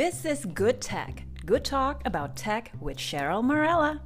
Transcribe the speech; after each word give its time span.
This 0.00 0.24
is 0.24 0.48
Good 0.56 0.80
Tech. 0.80 1.28
Good 1.44 1.60
talk 1.60 2.00
about 2.08 2.32
tech 2.32 2.72
with 2.80 2.96
Cheryl 2.96 3.44
Morella. 3.44 4.00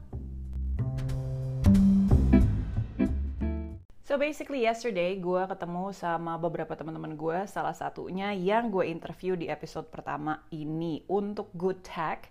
So 4.03 4.19
basically 4.19 4.67
yesterday 4.67 5.15
gue 5.22 5.43
ketemu 5.46 5.95
sama 5.95 6.35
beberapa 6.35 6.75
teman-teman 6.75 7.15
gue, 7.15 7.47
salah 7.47 7.79
satunya 7.79 8.35
yang 8.35 8.75
gue 8.75 8.90
interview 8.90 9.38
di 9.38 9.47
episode 9.47 9.87
pertama 9.87 10.43
ini 10.51 11.07
untuk 11.07 11.54
Good 11.54 11.87
Tech, 11.87 12.26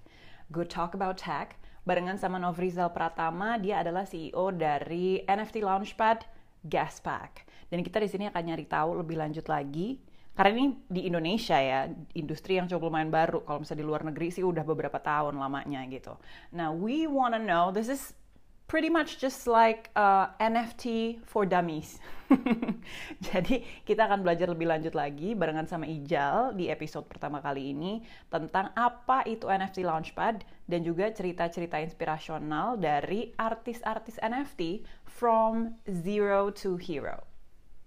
Good 0.52 0.68
Talk 0.68 0.92
About 0.92 1.16
Tech, 1.16 1.56
barengan 1.88 2.20
sama 2.20 2.44
Novrizal 2.44 2.92
Pratama, 2.92 3.56
dia 3.56 3.80
adalah 3.80 4.04
CEO 4.04 4.52
dari 4.52 5.24
NFT 5.24 5.64
Launchpad 5.64 6.28
Gaspack. 6.68 7.48
Dan 7.72 7.80
kita 7.80 8.04
di 8.04 8.12
sini 8.12 8.28
akan 8.28 8.44
nyari 8.44 8.68
tahu 8.68 9.00
lebih 9.00 9.16
lanjut 9.16 9.48
lagi 9.48 10.04
karena 10.34 10.50
ini 10.58 10.66
di 10.90 11.02
Indonesia 11.06 11.58
ya 11.62 11.86
industri 12.18 12.58
yang 12.58 12.66
cukup 12.66 12.90
lumayan 12.90 13.14
baru 13.14 13.46
kalau 13.46 13.62
misalnya 13.62 13.82
di 13.86 13.88
luar 13.88 14.02
negeri 14.02 14.34
sih 14.34 14.42
udah 14.42 14.66
beberapa 14.66 14.98
tahun 14.98 15.38
lamanya 15.38 15.86
gitu. 15.94 16.18
Nah 16.58 16.74
we 16.74 17.06
wanna 17.06 17.38
know 17.38 17.70
this 17.70 17.86
is 17.86 18.18
pretty 18.66 18.90
much 18.90 19.22
just 19.22 19.46
like 19.46 19.94
uh, 19.94 20.34
NFT 20.42 21.20
for 21.30 21.46
dummies. 21.46 22.02
Jadi 23.30 23.62
kita 23.86 24.10
akan 24.10 24.26
belajar 24.26 24.50
lebih 24.50 24.66
lanjut 24.66 24.98
lagi 24.98 25.38
barengan 25.38 25.70
sama 25.70 25.86
Ijal 25.86 26.58
di 26.58 26.74
episode 26.74 27.06
pertama 27.06 27.38
kali 27.38 27.70
ini 27.70 28.02
tentang 28.34 28.74
apa 28.74 29.22
itu 29.30 29.46
NFT 29.46 29.86
Launchpad 29.86 30.42
dan 30.66 30.82
juga 30.82 31.14
cerita-cerita 31.14 31.78
inspirasional 31.78 32.82
dari 32.82 33.30
artis-artis 33.38 34.18
NFT 34.18 34.82
from 35.06 35.78
zero 35.86 36.50
to 36.50 36.82
hero. 36.82 37.33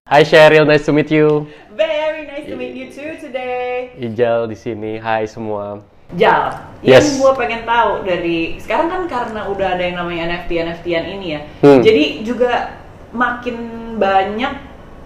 Hai 0.07 0.23
Cheryl, 0.23 0.63
nice 0.63 0.87
to 0.87 0.95
meet 0.95 1.11
you. 1.11 1.51
Very 1.75 2.31
nice 2.31 2.47
to 2.47 2.55
meet 2.55 2.79
you 2.79 2.87
too 2.95 3.19
today. 3.19 3.91
Ijal 3.99 4.47
di 4.47 4.55
sini. 4.55 5.03
Hai 5.03 5.27
semua. 5.27 5.83
Jal, 6.15 6.63
Yes. 6.79 7.03
yang 7.03 7.19
gue 7.19 7.33
pengen 7.35 7.67
tahu 7.67 8.07
dari 8.07 8.55
sekarang 8.63 8.87
kan 8.87 9.03
karena 9.11 9.51
udah 9.51 9.75
ada 9.75 9.83
yang 9.83 9.99
namanya 9.99 10.31
NFT 10.31 10.63
NFT-an 10.63 11.05
ini 11.11 11.27
ya, 11.35 11.41
Hmm. 11.59 11.83
jadi 11.83 12.23
juga 12.23 12.79
makin 13.11 13.59
banyak 13.99 14.55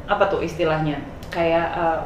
apa 0.04 0.24
tuh 0.28 0.44
istilahnya 0.44 1.00
kayak 1.32 1.66
uh, 1.72 2.00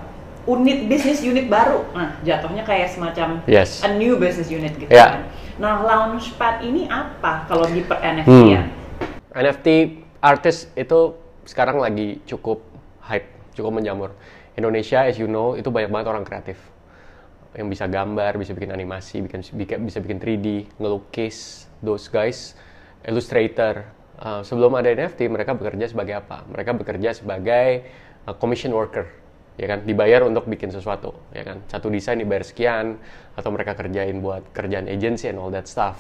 unit 0.46 0.86
bisnis 0.86 1.18
unit 1.26 1.50
baru. 1.50 1.82
Nah, 1.90 2.14
jatuhnya 2.22 2.62
kayak 2.62 2.94
semacam 2.94 3.42
Yes. 3.50 3.82
a 3.82 3.90
new 3.90 4.14
business 4.22 4.46
unit 4.46 4.78
gitu. 4.78 4.86
Ya. 4.94 5.18
kan. 5.18 5.26
Nah, 5.58 5.82
Launchpad 5.82 6.62
ini 6.62 6.86
apa 6.86 7.42
kalau 7.50 7.66
di 7.66 7.82
per 7.82 7.98
NFT 7.98 8.30
Hmm. 8.30 8.54
ya? 8.54 8.62
NFT 9.34 9.66
artis 10.22 10.70
itu 10.78 11.18
sekarang 11.42 11.82
lagi 11.82 12.22
cukup 12.30 12.62
hype, 13.04 13.28
cukup 13.56 13.80
menjamur. 13.80 14.10
Indonesia, 14.54 15.04
as 15.04 15.18
you 15.18 15.26
know, 15.26 15.58
itu 15.58 15.68
banyak 15.68 15.90
banget 15.90 16.06
orang 16.10 16.24
kreatif. 16.24 16.58
Yang 17.54 17.78
bisa 17.78 17.84
gambar, 17.86 18.38
bisa 18.38 18.54
bikin 18.54 18.70
animasi, 18.74 19.22
bikin, 19.22 19.42
bisa 19.86 19.98
bikin 20.02 20.18
3D, 20.18 20.78
ngelukis, 20.78 21.66
those 21.82 22.06
guys, 22.10 22.54
illustrator. 23.06 23.86
Uh, 24.14 24.42
sebelum 24.46 24.78
ada 24.78 24.90
NFT, 24.90 25.26
mereka 25.26 25.58
bekerja 25.58 25.90
sebagai 25.90 26.22
apa? 26.22 26.46
Mereka 26.46 26.70
bekerja 26.78 27.10
sebagai 27.14 27.86
uh, 28.26 28.34
commission 28.38 28.70
worker, 28.70 29.10
ya 29.58 29.66
kan? 29.66 29.82
Dibayar 29.82 30.22
untuk 30.22 30.46
bikin 30.46 30.70
sesuatu, 30.70 31.14
ya 31.34 31.42
kan? 31.42 31.62
Satu 31.66 31.90
desain 31.90 32.18
dibayar 32.18 32.46
sekian, 32.46 32.98
atau 33.34 33.50
mereka 33.50 33.74
kerjain 33.74 34.22
buat 34.22 34.46
kerjaan 34.54 34.86
agency 34.86 35.30
and 35.30 35.38
all 35.38 35.50
that 35.50 35.66
stuff. 35.66 35.98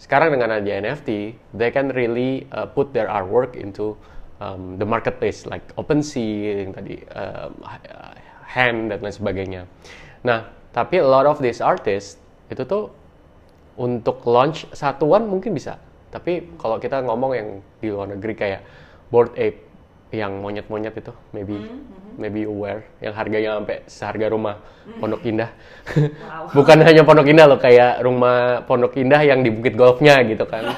Sekarang 0.00 0.34
dengan 0.34 0.58
ada 0.58 0.66
NFT, 0.66 1.38
they 1.54 1.70
can 1.70 1.92
really 1.92 2.48
uh, 2.50 2.66
put 2.66 2.90
their 2.96 3.06
artwork 3.06 3.54
into 3.54 3.94
um, 4.42 4.74
the 4.78 4.86
marketplace, 4.86 5.46
like 5.46 5.62
OpenSea 5.78 6.66
yang 6.66 6.72
tadi, 6.74 6.98
um, 7.14 7.54
Hand 8.52 8.92
dan 8.92 9.00
lain 9.00 9.14
sebagainya. 9.14 9.62
Nah, 10.28 10.44
tapi 10.76 11.00
a 11.00 11.06
lot 11.06 11.24
of 11.24 11.40
these 11.40 11.64
artists 11.64 12.20
itu 12.52 12.68
tuh 12.68 12.92
untuk 13.80 14.20
launch 14.28 14.68
satuan 14.76 15.24
mungkin 15.24 15.56
bisa. 15.56 15.80
Tapi 16.12 16.52
kalau 16.60 16.76
kita 16.76 17.00
ngomong 17.00 17.32
yang 17.32 17.48
di 17.80 17.88
luar 17.88 18.12
negeri 18.12 18.36
kayak 18.36 18.60
Bored 19.08 19.32
Ape 19.40 19.71
yang 20.12 20.44
monyet-monyet 20.44 20.92
itu, 20.92 21.12
maybe 21.32 21.56
maybe 22.20 22.44
you 22.44 22.52
aware, 22.52 22.84
yang 23.00 23.16
harganya 23.16 23.56
sampai 23.56 23.76
seharga 23.88 24.26
rumah 24.28 24.60
Pondok 25.00 25.24
Indah. 25.24 25.50
Wow. 25.96 26.52
Bukan 26.60 26.84
hanya 26.84 27.02
Pondok 27.02 27.28
Indah 27.32 27.46
loh, 27.48 27.56
kayak 27.56 28.04
rumah 28.04 28.60
Pondok 28.68 29.00
Indah 29.00 29.24
yang 29.24 29.40
di 29.40 29.48
Bukit 29.48 29.72
Golfnya 29.72 30.20
gitu 30.22 30.44
kan. 30.44 30.64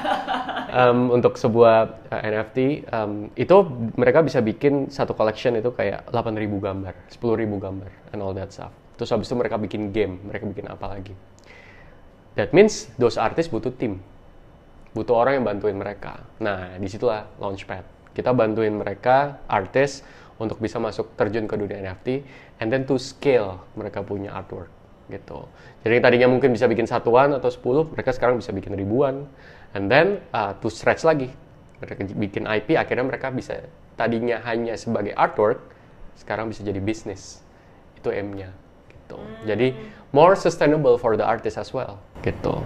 Um, 0.75 1.15
untuk 1.15 1.39
sebuah 1.39 2.03
uh, 2.11 2.19
NFT 2.19 2.91
um, 2.91 3.31
itu 3.39 3.57
mereka 3.95 4.27
bisa 4.27 4.43
bikin 4.43 4.91
satu 4.91 5.15
collection 5.15 5.55
itu 5.55 5.71
kayak 5.71 6.11
8.000 6.11 6.35
gambar, 6.35 6.95
10.000 7.15 7.47
gambar, 7.63 7.91
and 8.11 8.19
all 8.19 8.35
that 8.35 8.51
stuff. 8.51 8.75
Terus 8.99 9.15
habis 9.15 9.31
itu 9.31 9.39
mereka 9.39 9.55
bikin 9.55 9.95
game, 9.95 10.19
mereka 10.27 10.51
bikin 10.51 10.67
apa 10.67 10.99
lagi. 10.99 11.15
That 12.35 12.51
means 12.51 12.91
those 12.99 13.15
artists 13.15 13.55
butuh 13.55 13.71
tim, 13.71 14.03
butuh 14.99 15.15
orang 15.15 15.39
yang 15.39 15.45
bantuin 15.47 15.79
mereka. 15.79 16.27
Nah, 16.43 16.75
di 16.75 16.91
situlah 16.91 17.31
Launchpad. 17.39 17.94
Kita 18.15 18.31
bantuin 18.31 18.73
mereka, 18.73 19.43
artis, 19.51 20.07
untuk 20.39 20.59
bisa 20.59 20.83
masuk 20.83 21.15
terjun 21.15 21.47
ke 21.47 21.55
dunia 21.55 21.79
NFT, 21.83 22.23
and 22.59 22.71
then 22.71 22.83
to 22.87 22.99
scale 22.99 23.63
mereka 23.79 24.03
punya 24.03 24.35
artwork, 24.35 24.71
gitu. 25.11 25.47
Jadi 25.87 26.03
tadinya 26.03 26.27
mungkin 26.31 26.51
bisa 26.51 26.67
bikin 26.67 26.91
satuan 26.91 27.31
atau 27.35 27.51
10, 27.51 27.95
mereka 27.95 28.11
sekarang 28.11 28.39
bisa 28.39 28.51
bikin 28.51 28.75
ribuan, 28.75 29.31
and 29.79 29.87
then 29.87 30.23
uh, 30.35 30.55
to 30.59 30.67
stretch 30.67 31.07
lagi. 31.07 31.31
Mereka 31.83 32.01
bikin 32.19 32.47
IP, 32.47 32.75
akhirnya 32.75 33.05
mereka 33.07 33.31
bisa 33.31 33.67
tadinya 33.95 34.43
hanya 34.43 34.75
sebagai 34.75 35.15
artwork, 35.15 35.63
sekarang 36.19 36.51
bisa 36.51 36.67
jadi 36.67 36.83
bisnis. 36.83 37.43
Itu 37.95 38.11
M-nya, 38.11 38.51
gitu. 38.91 39.19
Jadi 39.47 39.75
more 40.11 40.35
sustainable 40.35 40.99
for 40.99 41.15
the 41.15 41.27
artist 41.27 41.59
as 41.59 41.71
well, 41.71 42.03
gitu. 42.27 42.63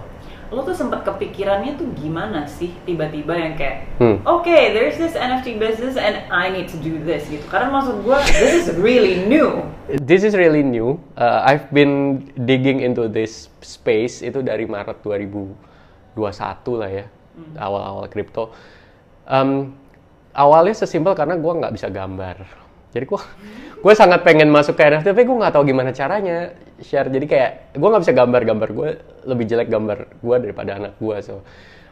Lo 0.49 0.65
tuh 0.65 0.73
sempat 0.73 1.05
kepikirannya 1.05 1.77
tuh 1.77 1.85
gimana 1.93 2.49
sih 2.49 2.73
tiba-tiba 2.81 3.37
yang 3.37 3.53
kayak 3.53 3.85
Hmm. 3.99 4.23
Oke, 4.23 4.73
there's 4.73 4.95
this 4.95 5.13
NFT 5.13 5.59
business 5.59 5.99
and 5.99 6.23
I 6.31 6.47
need 6.47 6.71
to 6.71 6.79
do 6.79 6.97
this 7.03 7.27
gitu. 7.27 7.43
Karena 7.51 7.67
maksud 7.67 8.01
gue, 8.01 8.17
this 8.31 8.53
is 8.55 8.67
really 8.79 9.27
new. 9.27 9.61
This 9.99 10.23
is 10.23 10.33
really 10.33 10.63
new. 10.63 10.97
Uh, 11.19 11.43
I've 11.43 11.67
been 11.69 12.23
digging 12.47 12.79
into 12.79 13.11
this 13.11 13.51
space 13.59 14.23
itu 14.23 14.39
dari 14.39 14.63
Maret 14.63 15.03
2021 15.03 16.17
lah 16.79 16.89
ya, 16.89 17.05
awal-awal 17.59 18.07
kripto. 18.07 18.55
Um, 19.27 19.75
awalnya 20.31 20.73
sesimpel 20.79 21.11
karena 21.11 21.35
gue 21.35 21.53
nggak 21.59 21.73
bisa 21.75 21.91
gambar. 21.91 22.58
Jadi 22.89 23.05
gue 23.05 23.21
gue 23.83 23.93
sangat 23.95 24.25
pengen 24.25 24.49
masuk 24.51 24.75
ke 24.75 24.83
NFT, 24.85 25.13
tapi 25.13 25.23
gue 25.23 25.37
nggak 25.37 25.53
tahu 25.53 25.63
gimana 25.67 25.91
caranya 25.93 26.53
share. 26.81 27.07
Jadi 27.07 27.25
kayak 27.29 27.75
gue 27.77 27.87
nggak 27.89 28.03
bisa 28.03 28.13
gambar-gambar 28.15 28.69
gue 28.73 28.89
lebih 29.29 29.45
jelek 29.47 29.69
gambar 29.69 29.97
gue 30.19 30.35
daripada 30.41 30.71
anak 30.77 30.93
gue, 30.97 31.17
so 31.21 31.41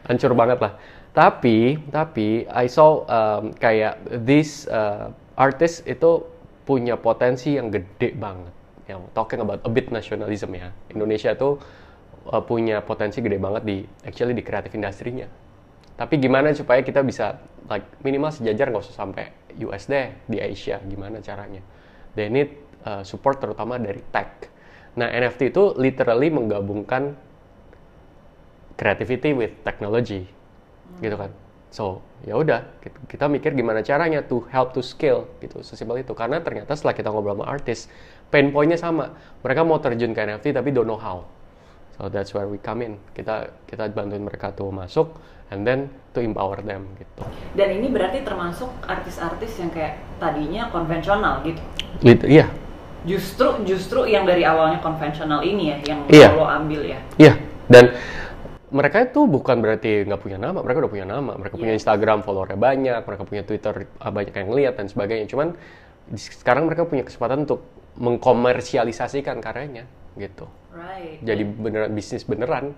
hancur 0.06 0.32
banget 0.34 0.58
lah. 0.60 0.72
Tapi 1.16 1.80
tapi 1.90 2.46
I 2.46 2.66
saw 2.68 3.02
um, 3.08 3.50
kayak 3.56 4.04
this 4.22 4.68
uh, 4.68 5.10
artist 5.34 5.82
itu 5.88 6.22
punya 6.68 7.00
potensi 7.00 7.56
yang 7.56 7.72
gede 7.72 8.12
banget. 8.14 8.52
Yang 8.88 9.00
talking 9.16 9.40
about 9.40 9.64
a 9.64 9.70
bit 9.72 9.88
nationalism 9.88 10.52
ya. 10.52 10.68
Indonesia 10.92 11.32
tuh 11.34 11.56
uh, 12.28 12.42
punya 12.44 12.84
potensi 12.84 13.24
gede 13.24 13.40
banget 13.40 13.62
di 13.64 13.82
actually 14.04 14.36
di 14.36 14.44
kreatif 14.44 14.76
industrinya. 14.76 15.26
Tapi 15.98 16.14
gimana 16.22 16.54
supaya 16.54 16.84
kita 16.84 17.02
bisa 17.02 17.40
like 17.68 17.86
minimal 18.00 18.32
sejajar 18.32 18.72
nggak 18.72 18.84
usah 18.84 18.96
sampai 18.96 19.30
US 19.64 19.86
deh 19.86 20.12
di 20.24 20.40
Asia 20.40 20.80
gimana 20.84 21.20
caranya? 21.20 21.60
They 22.16 22.32
need 22.32 22.56
uh, 22.82 23.04
support 23.04 23.38
terutama 23.38 23.76
dari 23.76 24.00
tech. 24.10 24.48
Nah 24.98 25.06
NFT 25.12 25.54
itu 25.54 25.76
literally 25.78 26.32
menggabungkan 26.32 27.14
creativity 28.74 29.34
with 29.36 29.52
technology, 29.62 30.26
gitu 30.98 31.16
kan? 31.18 31.30
So 31.68 32.00
ya 32.26 32.34
udah 32.34 32.80
kita, 32.82 32.98
kita 33.06 33.24
mikir 33.30 33.52
gimana 33.54 33.84
caranya 33.84 34.24
to 34.26 34.42
help 34.50 34.74
to 34.74 34.82
scale 34.82 35.30
gitu 35.38 35.62
sesimpel 35.62 36.02
itu 36.02 36.10
karena 36.16 36.42
ternyata 36.42 36.74
setelah 36.74 36.96
kita 36.96 37.14
ngobrol 37.14 37.38
sama 37.38 37.46
artis 37.46 37.86
pain 38.26 38.50
pointnya 38.50 38.74
sama 38.74 39.14
mereka 39.38 39.62
mau 39.62 39.78
terjun 39.78 40.10
ke 40.10 40.20
NFT 40.26 40.50
tapi 40.50 40.74
don't 40.74 40.88
know 40.90 40.98
how 40.98 41.22
so 41.98 42.06
that's 42.06 42.30
where 42.30 42.46
we 42.46 42.62
come 42.62 42.80
in 42.80 42.94
kita 43.12 43.50
kita 43.66 43.90
bantuin 43.90 44.22
mereka 44.22 44.54
tuh 44.54 44.70
masuk 44.70 45.18
and 45.50 45.66
then 45.66 45.90
to 46.14 46.22
empower 46.22 46.62
them 46.62 46.86
gitu 46.96 47.26
Dan 47.58 47.82
ini 47.82 47.90
berarti 47.90 48.22
termasuk 48.22 48.70
artis-artis 48.86 49.58
yang 49.58 49.74
kayak 49.74 49.98
tadinya 50.22 50.70
konvensional 50.70 51.42
gitu. 51.42 51.60
Iya 52.04 52.46
Justru 53.06 53.62
justru 53.64 54.04
yang 54.04 54.26
dari 54.28 54.42
awalnya 54.44 54.78
konvensional 54.82 55.40
ini 55.42 55.74
ya 55.74 55.76
yang 55.94 56.00
Iya. 56.10 56.28
lo 56.34 56.44
ambil 56.46 56.82
ya. 56.84 56.98
iya 57.16 57.34
dan 57.70 57.94
mereka 58.68 59.00
itu 59.08 59.24
bukan 59.24 59.64
berarti 59.64 60.04
nggak 60.04 60.20
punya 60.20 60.36
nama, 60.36 60.60
mereka 60.60 60.84
udah 60.84 60.92
punya 60.92 61.06
nama, 61.08 61.32
mereka 61.40 61.56
punya 61.56 61.72
Iya. 61.72 61.80
Instagram 61.80 62.20
followernya 62.20 62.60
banyak, 62.60 63.00
mereka 63.08 63.22
punya 63.24 63.42
Twitter 63.46 63.88
ah, 63.96 64.12
banyak 64.12 64.34
yang 64.36 64.48
ngeliat 64.52 64.74
dan 64.76 64.86
sebagainya. 64.92 65.24
Cuman 65.24 65.56
sekarang 66.12 66.68
mereka 66.68 66.84
punya 66.84 67.04
kesempatan 67.06 67.48
untuk 67.48 67.64
mengkomersialisasikan 67.96 69.40
karyanya 69.40 69.88
gitu. 70.20 70.44
Right. 70.72 71.18
Jadi 71.24 71.42
beneran 71.44 71.90
bisnis 71.96 72.22
beneran. 72.24 72.76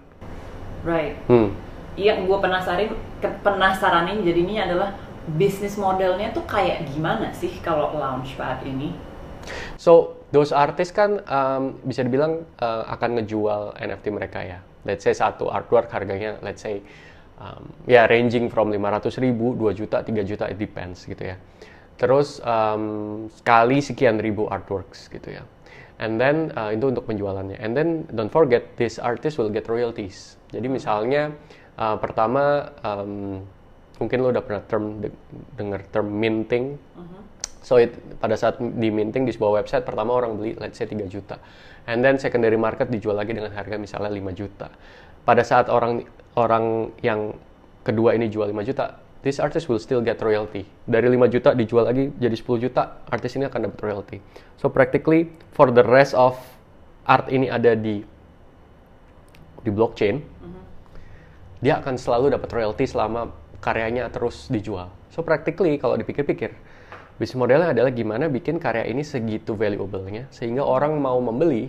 Right. 0.86 1.18
Hmm. 1.26 1.52
Yang 1.98 2.30
gue 2.30 2.38
penasarin 2.38 2.90
ke- 3.18 3.38
penasaranin 3.42 4.22
jadinya 4.24 4.64
adalah 4.64 4.90
bisnis 5.36 5.76
modelnya 5.76 6.32
tuh 6.32 6.46
kayak 6.48 6.88
gimana 6.90 7.30
sih 7.36 7.52
kalau 7.60 7.92
Launchpad 7.92 8.64
ini? 8.64 8.94
So 9.76 10.20
those 10.32 10.54
artists 10.54 10.94
kan 10.94 11.20
um, 11.26 11.76
bisa 11.84 12.06
dibilang 12.06 12.46
uh, 12.62 12.84
akan 12.94 13.20
ngejual 13.20 13.76
NFT 13.80 14.14
mereka 14.14 14.40
ya. 14.40 14.58
Let's 14.86 15.04
say 15.04 15.12
satu 15.12 15.52
artwork 15.52 15.92
harganya 15.92 16.40
let's 16.40 16.64
say 16.64 16.80
um, 17.36 17.68
ya 17.84 18.08
ranging 18.08 18.48
from 18.48 18.72
500 18.72 19.12
ribu, 19.20 19.52
2 19.56 19.76
juta, 19.76 20.00
3 20.00 20.24
juta, 20.24 20.44
it 20.48 20.56
depends 20.56 21.04
gitu 21.04 21.20
ya. 21.20 21.36
Terus 22.00 22.40
um, 22.40 23.28
sekali 23.28 23.84
sekian 23.84 24.16
ribu 24.16 24.48
artworks 24.48 25.12
gitu 25.12 25.36
ya. 25.36 25.44
And 26.00 26.16
then 26.16 26.48
uh, 26.56 26.72
itu 26.72 26.88
untuk 26.88 27.04
penjualannya. 27.04 27.60
And 27.60 27.76
then 27.76 28.08
don't 28.08 28.32
forget 28.32 28.80
this 28.80 28.96
artist 28.96 29.36
will 29.36 29.52
get 29.52 29.68
royalties. 29.68 30.40
Jadi 30.48 30.66
misalnya 30.72 31.36
uh, 31.76 32.00
pertama 32.00 32.72
um, 32.80 33.44
mungkin 34.00 34.24
lo 34.24 34.32
udah 34.32 34.40
pernah 34.40 34.64
term 34.64 35.04
de 35.04 35.12
dengar 35.60 35.84
term 35.92 36.08
minting. 36.08 36.80
So 37.60 37.76
it, 37.76 37.92
pada 38.16 38.40
saat 38.40 38.56
di 38.56 38.88
minting 38.88 39.28
di 39.28 39.32
sebuah 39.36 39.60
website 39.60 39.84
pertama 39.84 40.16
orang 40.16 40.40
beli 40.40 40.56
let's 40.56 40.80
say 40.80 40.88
3 40.88 41.04
juta. 41.12 41.36
And 41.84 42.00
then 42.00 42.16
secondary 42.16 42.56
market 42.56 42.88
dijual 42.88 43.20
lagi 43.20 43.36
dengan 43.36 43.52
harga 43.52 43.76
misalnya 43.76 44.08
5 44.08 44.40
juta. 44.40 44.72
Pada 45.28 45.44
saat 45.44 45.68
orang 45.68 46.00
orang 46.40 46.96
yang 47.04 47.36
kedua 47.84 48.16
ini 48.16 48.32
jual 48.32 48.48
5 48.48 48.64
juta, 48.64 48.96
this 49.20 49.36
artist 49.40 49.68
will 49.68 49.80
still 49.80 50.00
get 50.00 50.20
royalty. 50.20 50.64
Dari 50.88 51.08
5 51.08 51.32
juta 51.32 51.50
dijual 51.52 51.88
lagi 51.88 52.08
jadi 52.16 52.36
10 52.36 52.64
juta, 52.64 53.04
artis 53.08 53.36
ini 53.36 53.44
akan 53.48 53.68
dapat 53.68 53.80
royalty. 53.84 54.18
So 54.56 54.72
practically 54.72 55.32
for 55.52 55.68
the 55.68 55.84
rest 55.84 56.16
of 56.16 56.36
art 57.04 57.28
ini 57.28 57.52
ada 57.52 57.76
di 57.76 58.04
di 59.60 59.70
blockchain, 59.70 60.24
dia 61.60 61.76
akan 61.84 62.00
selalu 62.00 62.32
dapat 62.32 62.48
royalty 62.48 62.88
selama 62.88 63.28
karyanya 63.60 64.08
terus 64.08 64.48
dijual. 64.48 64.88
So 65.12 65.20
practically 65.20 65.76
kalau 65.76 66.00
dipikir-pikir, 66.00 66.56
bisnis 67.20 67.36
modelnya 67.36 67.76
adalah 67.76 67.92
gimana 67.92 68.32
bikin 68.32 68.56
karya 68.56 68.88
ini 68.88 69.04
segitu 69.04 69.52
valuable-nya 69.52 70.32
sehingga 70.32 70.64
orang 70.64 70.96
mau 70.96 71.20
membeli. 71.20 71.68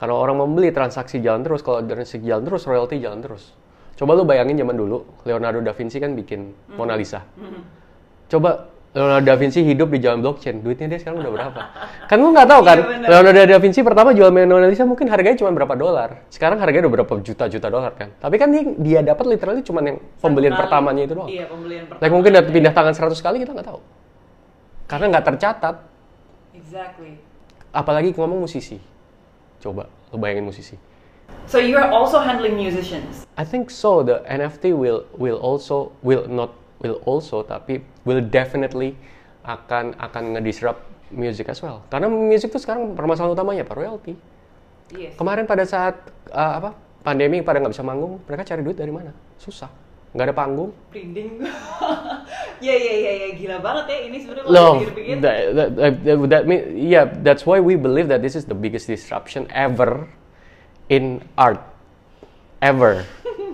Kalau 0.00 0.18
orang 0.18 0.40
membeli 0.40 0.74
transaksi 0.74 1.22
jalan 1.22 1.46
terus, 1.46 1.62
kalau 1.62 1.78
transaksi 1.84 2.18
jalan 2.26 2.42
terus, 2.42 2.66
royalty 2.66 2.98
jalan 2.98 3.22
terus. 3.22 3.54
Coba 3.92 4.16
lu 4.16 4.24
bayangin 4.24 4.56
zaman 4.56 4.74
dulu, 4.74 5.04
Leonardo 5.22 5.60
da 5.60 5.72
Vinci 5.72 6.00
kan 6.00 6.16
bikin 6.16 6.50
Mona 6.74 6.96
Lisa. 6.96 7.22
Coba 8.26 8.66
Leonardo 8.92 9.24
da 9.24 9.36
Vinci 9.36 9.60
hidup 9.62 9.88
di 9.88 10.00
zaman 10.00 10.20
blockchain, 10.20 10.60
duitnya 10.60 10.96
dia 10.96 10.98
sekarang 11.00 11.20
udah 11.24 11.32
berapa? 11.32 11.60
kan 12.08 12.16
lu 12.18 12.28
nggak 12.32 12.48
tahu 12.48 12.60
kan, 12.60 12.78
Iya. 12.80 13.08
Leonardo 13.08 13.40
da 13.46 13.58
Vinci 13.60 13.80
pertama 13.80 14.10
jual 14.12 14.32
Mona 14.32 14.66
Lisa 14.66 14.84
mungkin 14.84 15.08
harganya 15.08 15.36
cuma 15.38 15.52
berapa 15.52 15.76
dolar. 15.76 16.24
Sekarang 16.28 16.56
harganya 16.58 16.88
udah 16.88 16.94
berapa 17.00 17.14
juta-juta 17.20 17.68
dolar 17.68 17.92
kan. 17.96 18.08
Tapi 18.16 18.36
kan 18.36 18.48
dia, 18.52 18.62
dia 18.76 19.00
dapat 19.04 19.24
literally 19.28 19.62
cuma 19.62 19.80
yang 19.80 20.00
pembelian 20.18 20.52
Satu 20.52 20.60
kali. 20.60 20.64
pertamanya 20.68 21.02
itu 21.04 21.14
doang. 21.14 21.28
Iya, 21.28 21.44
pembelian 21.48 21.84
pertama. 21.86 22.02
Like 22.04 22.12
mungkin 22.12 22.30
udah 22.32 22.44
pindah 22.48 22.72
tangan 22.72 22.94
100 22.96 23.20
kali 23.20 23.36
kita 23.44 23.52
nggak 23.54 23.68
tahu. 23.68 23.80
Karena 24.88 25.06
nggak 25.08 25.24
tercatat. 25.24 25.76
Exactly. 26.52 27.12
Apalagi 27.72 28.12
ngomong 28.12 28.44
musisi. 28.44 28.76
Coba 29.56 29.88
lo 30.10 30.16
bayangin 30.20 30.44
musisi. 30.44 30.76
So 31.46 31.60
you 31.60 31.76
are 31.76 31.92
also 31.92 32.16
handling 32.16 32.56
musicians. 32.56 33.28
I 33.36 33.44
think 33.44 33.68
so. 33.68 34.00
The 34.00 34.24
NFT 34.24 34.72
will 34.72 35.04
will 35.16 35.36
also 35.36 35.92
will 36.00 36.24
not 36.24 36.56
will 36.80 36.98
also 37.04 37.44
tapi 37.44 37.84
will 38.08 38.24
definitely 38.24 38.96
akan 39.44 39.92
akan 39.98 40.22
ngedisrupt 40.38 40.80
music 41.12 41.52
as 41.52 41.60
well. 41.60 41.84
Karena 41.92 42.08
music 42.08 42.50
tuh 42.50 42.62
sekarang 42.62 42.96
permasalahan 42.96 43.36
utamanya 43.36 43.62
apa? 43.68 43.74
Royalty. 43.76 44.14
Yes. 44.92 45.16
Kemarin 45.16 45.44
pada 45.44 45.64
saat 45.68 45.96
uh, 46.32 46.52
apa 46.60 46.70
pandemi 47.04 47.40
pada 47.44 47.60
nggak 47.60 47.72
bisa 47.72 47.84
manggung, 47.84 48.20
mereka 48.24 48.48
cari 48.48 48.60
duit 48.64 48.76
dari 48.76 48.92
mana? 48.92 49.12
Susah. 49.36 49.68
Nggak 50.12 50.26
ada 50.28 50.36
panggung. 50.36 50.70
Printing. 50.92 51.40
ya 52.66 52.74
ya 52.76 52.94
ya 52.96 53.12
ya 53.12 53.28
gila 53.32 53.56
banget 53.64 53.84
ya 53.88 53.98
ini 54.08 54.16
sebenarnya 54.20 54.44
kalau 54.44 54.56
Loh, 54.56 54.72
dipikir-pikir. 54.78 55.16
that, 55.24 55.36
that, 55.56 55.70
that, 56.04 56.18
that 56.28 56.42
mean, 56.44 56.60
yeah, 56.76 57.08
that's 57.24 57.48
why 57.48 57.58
we 57.58 57.74
believe 57.80 58.12
that 58.12 58.20
this 58.20 58.36
is 58.36 58.44
the 58.44 58.54
biggest 58.54 58.86
disruption 58.86 59.48
ever 59.50 60.04
in 60.92 61.24
art, 61.40 61.56
ever, 62.60 63.08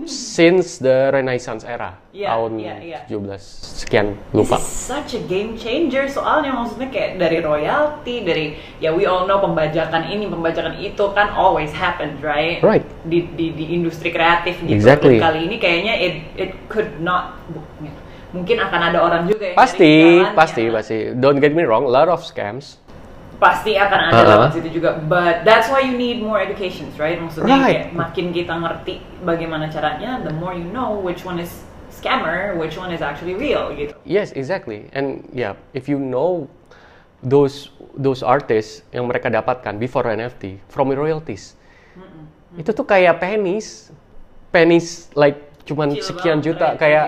since 0.09 0.83
the 0.83 1.15
Renaissance 1.15 1.63
era, 1.63 1.95
Iya, 2.11 2.35
tahun 2.35 2.53
iya, 2.59 2.75
iya. 2.83 3.01
17 3.07 3.39
sekian 3.85 4.19
This 4.35 4.35
lupa. 4.35 4.57
is 4.59 4.67
such 4.67 5.15
a 5.15 5.23
game 5.31 5.55
changer 5.55 6.11
soalnya 6.11 6.51
maksudnya 6.51 6.91
kayak 6.91 7.23
dari 7.23 7.39
royalty, 7.39 8.27
dari 8.27 8.59
ya 8.83 8.91
we 8.91 9.07
all 9.07 9.29
know 9.31 9.39
pembajakan 9.39 10.11
ini, 10.11 10.27
pembajakan 10.27 10.75
itu 10.83 11.05
kan 11.15 11.31
always 11.39 11.71
happens, 11.71 12.19
right? 12.25 12.59
Right. 12.59 12.83
Di, 13.07 13.31
di, 13.39 13.55
di 13.55 13.65
industri 13.71 14.11
kreatif 14.11 14.59
gitu. 14.67 14.75
Exactly. 14.75 15.23
Dan 15.23 15.31
kali 15.31 15.41
ini 15.47 15.57
kayaknya 15.63 15.95
it 15.95 16.15
it 16.35 16.51
could 16.67 16.99
not 16.99 17.39
mungkin 18.35 18.61
akan 18.61 18.81
ada 18.93 18.99
orang 19.01 19.23
juga 19.25 19.53
yang 19.53 19.57
Pasti, 19.57 20.21
pasti, 20.37 20.65
pasti. 20.69 20.99
Don't 21.17 21.39
get 21.39 21.55
me 21.55 21.65
wrong, 21.65 21.87
a 21.87 21.93
lot 21.93 22.11
of 22.11 22.21
scams. 22.25 22.81
Pasti 23.39 23.79
akan 23.79 24.11
ada 24.11 24.19
Uh-uh. 24.19 24.31
lewat 24.35 24.51
situ 24.53 24.83
juga 24.83 24.99
but 24.99 25.47
that's 25.47 25.71
why 25.71 25.79
you 25.79 25.95
need 25.95 26.19
more 26.19 26.39
educations 26.39 26.99
right 26.99 27.17
maksudnya 27.17 27.55
Right. 27.55 27.87
kayak 27.87 27.95
makin 27.95 28.27
kita 28.31 28.51
ngerti 28.53 28.99
bagaimana 29.23 29.71
caranya 29.71 30.19
the 30.21 30.35
more 30.35 30.51
you 30.53 30.67
know 30.67 30.99
which 30.99 31.23
one 31.23 31.39
is 31.39 31.63
scammer 31.89 32.59
which 32.59 32.75
one 32.75 32.91
is 32.91 32.99
actually 32.99 33.35
real 33.35 33.71
gitu 33.73 33.95
Yes, 34.03 34.31
exactly. 34.33 34.87
And 34.91 35.23
yeah, 35.31 35.55
if 35.71 35.87
you 35.87 35.99
know 35.99 36.47
those 37.21 37.71
those 37.93 38.23
artists 38.23 38.87
yang 38.91 39.07
mereka 39.07 39.27
dapatkan 39.29 39.77
before 39.77 40.07
NFT 40.07 40.63
from 40.67 40.91
royalties, 40.91 41.59
itu 42.55 42.71
tuh 42.71 42.87
kayak 42.87 43.19
pennies, 43.19 43.91
pennies 44.49 45.11
like 45.13 45.43
cuman 45.67 45.91
Kecil 45.93 46.07
sekian 46.09 46.39
banget, 46.39 46.47
juta 46.55 46.67
right? 46.69 46.79
kayak 46.79 47.07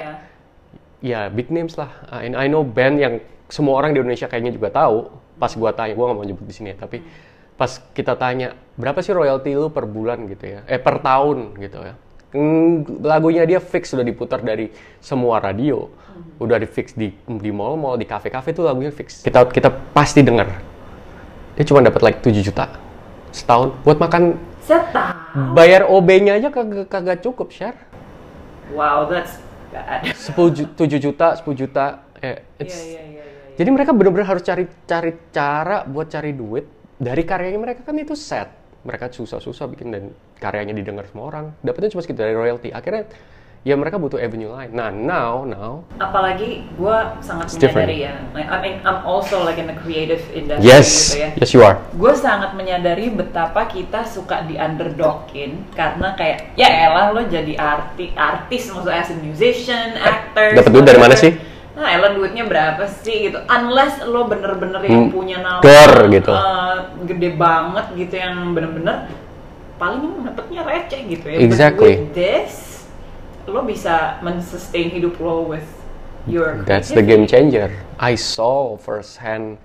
Iya. 1.00 1.20
ya 1.26 1.30
big 1.30 1.48
names 1.48 1.74
lah. 1.74 1.90
Uh, 2.06 2.20
And 2.20 2.34
I 2.34 2.46
know 2.46 2.60
band 2.60 2.98
yang 2.98 3.22
semua 3.46 3.78
orang 3.78 3.94
di 3.94 4.02
Indonesia 4.02 4.26
kayaknya 4.26 4.52
juga 4.52 4.68
tahu. 4.70 5.08
Pas 5.40 5.50
gua 5.56 5.72
tanya, 5.72 5.96
gua 5.96 6.12
nggak 6.12 6.18
mau 6.20 6.26
nyebut 6.28 6.44
di 6.44 6.52
sini 6.52 6.76
ya, 6.76 6.84
tapi 6.84 7.00
pas 7.56 7.80
kita 7.92 8.12
tanya 8.14 8.52
berapa 8.76 9.00
sih 9.00 9.12
royalti 9.12 9.52
lu 9.52 9.68
per 9.68 9.84
bulan 9.84 10.28
gitu 10.28 10.44
ya, 10.44 10.60
eh 10.64 10.76
per 10.76 11.00
tahun 11.00 11.56
gitu 11.56 11.80
ya. 11.80 11.94
Hmm, 12.30 12.84
lagunya 13.02 13.42
dia 13.42 13.58
fix 13.58 13.90
sudah 13.90 14.04
diputar 14.04 14.38
dari 14.38 14.70
semua 15.00 15.40
radio, 15.40 15.88
udah 16.38 16.56
di 16.56 16.68
fix 16.68 16.92
di 16.92 17.10
di 17.16 17.50
mall-mall, 17.50 17.96
di 17.96 18.04
kafe-kafe 18.04 18.52
tuh 18.52 18.64
lagunya 18.64 18.92
fix. 18.92 19.20
Kita 19.20 19.48
kita 19.48 19.72
pasti 19.90 20.20
denger. 20.22 20.46
Dia 21.56 21.64
cuma 21.66 21.80
dapat 21.80 22.00
like 22.00 22.20
7 22.22 22.40
juta 22.40 22.68
setahun 23.30 23.74
buat 23.82 23.98
makan 23.98 24.34
setahun 24.64 25.54
bayar 25.54 25.86
OB-nya 25.86 26.34
aja 26.34 26.48
kagak 26.50 26.86
kagak 26.86 27.18
cukup, 27.20 27.50
share. 27.50 27.78
wow 28.74 29.06
that's 29.06 29.38
bad 29.70 30.02
10 30.06 30.54
ju- 30.54 30.70
7 30.74 30.98
juta, 30.98 31.34
10 31.38 31.54
juta. 31.54 32.06
Eh, 32.20 32.42
it's- 32.58 32.74
iya 32.74 32.82
iya 32.86 33.02
iya 33.02 33.09
Jadi 33.56 33.70
mereka 33.70 33.90
benar-benar 33.90 34.36
harus 34.36 34.44
cari 34.44 34.64
cari 34.86 35.12
cara 35.32 35.82
buat 35.88 36.06
cari 36.10 36.30
duit 36.36 36.66
dari 37.00 37.22
karyanya 37.24 37.60
mereka 37.60 37.80
kan 37.86 37.96
itu 37.96 38.14
set. 38.14 38.48
Mereka 38.80 39.12
susah-susah 39.12 39.66
bikin 39.72 39.88
dan 39.92 40.04
karyanya 40.40 40.72
didengar 40.72 41.04
semua 41.08 41.28
orang. 41.28 41.46
Dapatnya 41.60 41.92
cuma 41.92 42.02
segitu 42.04 42.24
dari 42.24 42.32
royalty. 42.32 42.72
Akhirnya 42.72 43.08
ya 43.60 43.76
mereka 43.76 44.00
butuh 44.00 44.16
avenue 44.16 44.48
lain. 44.48 44.72
Nah, 44.72 44.88
now 44.88 45.44
now 45.44 45.84
apalagi 46.00 46.64
gue 46.80 46.98
sangat 47.20 47.52
menyadari 47.60 48.08
ya 48.08 48.16
like, 48.32 48.48
I 48.48 48.56
mean 48.64 48.76
I'm 48.88 49.04
also 49.04 49.44
like 49.44 49.60
in 49.60 49.68
the 49.68 49.76
creative 49.84 50.24
industry 50.32 50.64
yes, 50.64 51.12
gitu 51.12 51.20
ya 51.20 51.30
yes 51.36 51.50
you 51.52 51.60
are. 51.60 51.76
gue 51.92 52.12
sangat 52.16 52.56
menyadari 52.56 53.12
betapa 53.12 53.68
kita 53.68 54.08
suka 54.08 54.48
di 54.48 54.56
underdogin 54.56 55.60
karena 55.76 56.16
kayak 56.16 56.56
ya 56.56 56.88
elah 56.88 57.12
lo 57.12 57.20
jadi 57.28 57.52
arti 57.60 58.16
artis 58.16 58.72
maksudnya 58.72 58.96
as 58.96 59.12
a 59.12 59.16
musician 59.20 59.92
actor 60.00 60.56
dapat 60.56 60.72
duit 60.72 60.86
dari 60.88 61.00
mana 61.00 61.12
sih? 61.12 61.49
Nah 61.80 61.88
elah 61.88 62.12
duitnya 62.12 62.44
berapa 62.44 62.84
sih 63.00 63.26
gitu 63.26 63.40
unless 63.48 64.04
lo 64.04 64.28
bener-bener 64.28 64.84
yang 64.84 65.08
Hmm, 65.08 65.10
punya 65.10 65.40
nama 65.40 65.64
gor 65.64 65.94
gitu. 66.06 66.28
eh, 66.28 66.76
gede 67.08 67.28
banget 67.34 67.86
gitu 67.96 68.14
yang 68.14 68.52
bener-bener 68.52 69.08
paling 69.74 70.22
dapetnya 70.22 70.60
receh 70.60 71.00
gitu 71.08 71.24
ya 71.24 71.36
But 71.36 71.46
Exactly. 71.48 71.92
with 71.98 72.12
this 72.12 72.84
lo 73.48 73.64
bisa 73.64 74.20
men-sustain 74.20 74.92
hidup 74.92 75.16
lo 75.16 75.48
with 75.48 75.64
your 76.28 76.60
That's 76.62 76.92
the 76.92 77.00
game 77.00 77.24
changer. 77.24 77.72
I 77.96 78.12
saw 78.14 78.76
firsthand 78.76 79.56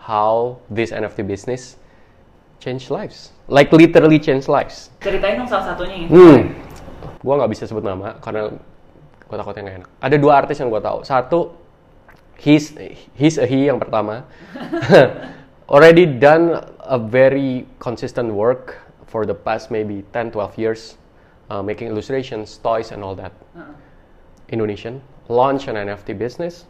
how 0.00 0.62
this 0.70 0.88
NFT 0.88 1.26
business 1.26 1.74
change 2.56 2.86
lives. 2.88 3.34
Like 3.44 3.74
literally 3.74 4.16
change 4.16 4.46
lives. 4.46 4.94
ceritain 5.02 5.36
dong 5.36 5.50
salah 5.50 5.74
satunya 5.74 6.06
ya. 6.06 6.08
Hmm. 6.08 6.40
Gua 7.20 7.42
nggak 7.42 7.50
bisa 7.50 7.66
sebut 7.66 7.82
nama 7.82 8.14
karena 8.22 8.54
gua 9.26 9.36
takutnya 9.36 9.60
nggak 9.66 9.76
enak. 9.82 9.90
Ada 9.98 10.16
dua 10.16 10.32
artis 10.38 10.56
yang 10.56 10.70
gua 10.70 10.80
tahu. 10.80 11.02
Satu, 11.02 11.63
he's 12.38 12.74
he's 13.14 13.38
a 13.38 13.46
he 13.46 13.66
yang 13.66 13.80
pertama. 13.80 14.24
Already 15.74 16.04
done 16.04 16.60
a 16.84 16.98
very 17.00 17.64
consistent 17.80 18.28
work 18.28 18.78
for 19.08 19.24
the 19.24 19.32
past 19.32 19.70
maybe 19.72 20.04
10 20.12 20.36
12 20.36 20.58
years 20.60 21.00
uh, 21.48 21.62
making 21.62 21.88
illustrations, 21.88 22.60
toys 22.60 22.92
and 22.92 23.00
all 23.00 23.16
that. 23.16 23.32
Indonesian 24.52 25.00
launch 25.32 25.72
an 25.72 25.76
NFT 25.80 26.18
business 26.20 26.68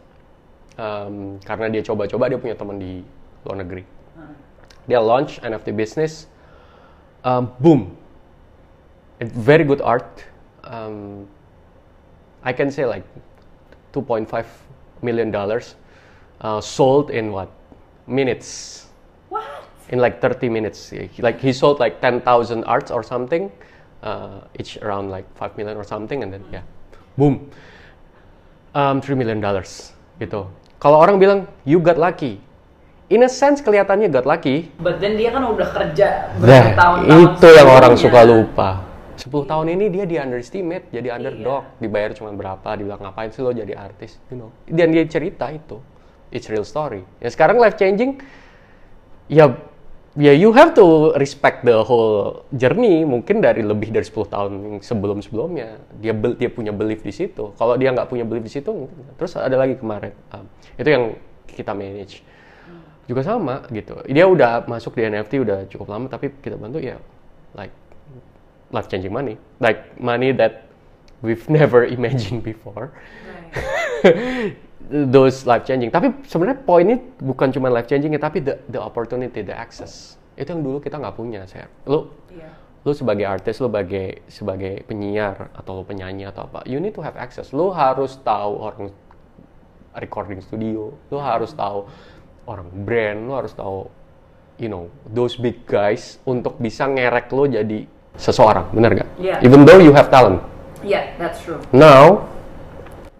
um, 0.79 1.43
karena 1.43 1.67
dia 1.67 1.83
coba-coba 1.83 2.31
dia 2.31 2.39
punya 2.39 2.55
teman 2.55 2.79
di 2.79 3.03
luar 3.43 3.59
negeri. 3.59 3.83
Dia 4.85 5.01
launch 5.01 5.41
NFT 5.41 5.73
business, 5.75 6.29
um, 7.25 7.51
boom, 7.57 7.97
It's 9.19 9.31
very 9.31 9.63
good 9.63 9.79
art. 9.79 10.25
Um, 10.63 11.27
I 12.43 12.51
can 12.51 12.69
say 12.69 12.85
like 12.85 13.03
2.5 13.93 14.27
million 15.01 15.31
dollars 15.31 15.75
uh, 16.41 16.61
sold 16.61 17.09
in 17.11 17.31
what 17.31 17.49
minutes, 18.07 18.85
in 19.89 19.99
like 19.99 20.21
30 20.21 20.49
minutes. 20.49 20.93
Like 21.19 21.39
he 21.39 21.53
sold 21.53 21.79
like 21.79 22.01
10,000 22.01 22.63
arts 22.65 22.91
or 22.91 23.03
something, 23.03 23.51
uh, 24.03 24.41
each 24.59 24.77
around 24.77 25.09
like 25.09 25.25
5 25.37 25.57
million 25.57 25.77
or 25.77 25.83
something, 25.83 26.23
and 26.23 26.33
then 26.33 26.43
yeah, 26.51 26.61
boom, 27.17 27.49
um, 28.73 29.01
3 29.01 29.15
million 29.15 29.41
dollars 29.41 29.93
gitu. 30.19 30.47
Kalau 30.79 31.01
orang 31.01 31.17
bilang 31.17 31.39
you 31.65 31.79
got 31.81 31.97
lucky, 31.97 32.37
in 33.09 33.23
a 33.25 33.29
sense 33.29 33.61
kelihatannya 33.61 34.09
got 34.11 34.25
lucky. 34.25 34.69
But 34.81 35.01
then 35.01 35.17
dia 35.17 35.33
kan 35.33 35.43
udah 35.45 35.69
kerja 35.73 36.37
Nah, 36.37 36.75
bertahun-tahun. 36.75 36.97
itu 37.25 37.47
yang 37.53 37.69
orang 37.69 37.93
suka 37.97 38.21
lupa. 38.25 38.69
10 39.15 39.31
tahun 39.47 39.67
ini 39.71 39.85
dia 39.89 40.05
di 40.05 40.15
underestimate, 40.19 40.91
jadi 40.91 41.15
underdog, 41.15 41.63
dibayar 41.79 42.11
cuma 42.13 42.35
berapa, 42.35 42.69
dibilang 42.75 43.01
ngapain 43.01 43.31
sih 43.31 43.41
lo 43.41 43.55
jadi 43.55 43.73
artis, 43.75 44.19
you 44.27 44.37
know. 44.37 44.49
Dan 44.67 44.91
dia 44.91 45.07
cerita 45.07 45.49
itu, 45.49 45.79
it's 46.29 46.51
real 46.51 46.67
story. 46.67 47.01
Ya 47.23 47.31
sekarang 47.31 47.57
life 47.57 47.79
changing, 47.79 48.19
ya 49.31 49.55
ya 50.15 50.31
you 50.31 50.55
have 50.55 50.71
to 50.75 51.11
respect 51.19 51.63
the 51.63 51.75
whole 51.83 52.43
journey. 52.55 53.03
Mungkin 53.07 53.39
dari 53.39 53.63
lebih 53.63 53.91
dari 53.91 54.03
10 54.03 54.27
tahun 54.27 54.51
sebelum 54.83 55.23
sebelumnya 55.23 55.79
dia 55.99 56.11
bel- 56.15 56.35
dia 56.35 56.51
punya 56.51 56.75
belief 56.75 57.03
di 57.03 57.11
situ. 57.11 57.55
Kalau 57.55 57.75
dia 57.79 57.91
nggak 57.95 58.07
punya 58.07 58.27
belief 58.27 58.47
di 58.47 58.53
situ, 58.53 58.87
terus 59.15 59.35
ada 59.35 59.55
lagi 59.55 59.79
kemarin, 59.79 60.11
um, 60.35 60.45
itu 60.75 60.89
yang 60.89 61.03
kita 61.47 61.71
manage 61.71 62.23
juga 63.05 63.21
sama 63.21 63.61
gitu. 63.69 64.01
Dia 64.09 64.25
udah 64.25 64.65
masuk 64.65 64.97
di 64.97 65.05
NFT 65.05 65.45
udah 65.45 65.69
cukup 65.69 65.87
lama 65.93 66.09
tapi 66.09 66.33
kita 66.41 66.57
bantu 66.57 66.81
ya 66.81 66.97
like 67.53 67.84
life 68.71 68.87
changing 68.89 69.13
money, 69.13 69.37
like 69.59 69.97
money 69.99 70.31
that 70.33 70.65
we've 71.21 71.45
never 71.59 71.85
imagined 71.85 72.41
before. 72.41 72.93
Those 74.85 75.49
life 75.49 75.65
changing. 75.65 75.89
Tapi 75.89 76.13
sebenarnya 76.29 76.61
poinnya 76.61 76.97
bukan 77.17 77.49
cuma 77.49 77.73
life 77.73 77.89
changing 77.89 78.13
ya, 78.13 78.21
tapi 78.21 78.37
the 78.45 78.61
the 78.69 78.77
opportunity, 78.77 79.41
the 79.41 79.55
access. 79.55 80.21
Itu 80.37 80.53
yang 80.53 80.61
dulu 80.61 80.77
kita 80.77 81.01
nggak 81.01 81.15
punya, 81.17 81.41
saya. 81.49 81.65
Lu 81.89 82.13
Iya. 82.29 82.53
lu 82.85 82.93
sebagai 82.93 83.25
artis, 83.25 83.57
lu 83.57 83.65
sebagai 83.65 84.21
sebagai 84.29 84.85
penyiar 84.85 85.49
atau 85.57 85.81
penyanyi 85.81 86.29
atau 86.29 86.45
apa, 86.45 86.61
you 86.69 86.77
need 86.77 86.93
to 86.93 87.01
have 87.01 87.17
access. 87.17 87.49
Lu 87.49 87.73
harus 87.73 88.21
tahu 88.21 88.61
orang 88.61 88.93
recording 89.97 90.37
studio, 90.37 90.93
lu 91.09 91.17
harus 91.17 91.49
tahu 91.57 91.89
orang 92.45 92.69
brand, 92.85 93.25
lu 93.25 93.33
harus 93.33 93.57
tahu 93.57 93.89
you 94.61 94.69
know 94.71 94.87
those 95.11 95.35
big 95.35 95.65
guys 95.67 96.19
untuk 96.23 96.55
bisa 96.59 96.87
ngerek 96.87 97.27
lu 97.33 97.49
jadi 97.49 97.79
seseorang, 98.15 98.71
bener 98.71 99.03
gak? 99.03 99.09
Iya. 99.19 99.35
Even 99.43 99.63
though 99.67 99.79
you 99.79 99.91
have 99.91 100.07
talent. 100.09 100.41
Yeah, 100.85 101.17
that's 101.17 101.41
true. 101.41 101.59
Now, 101.73 102.29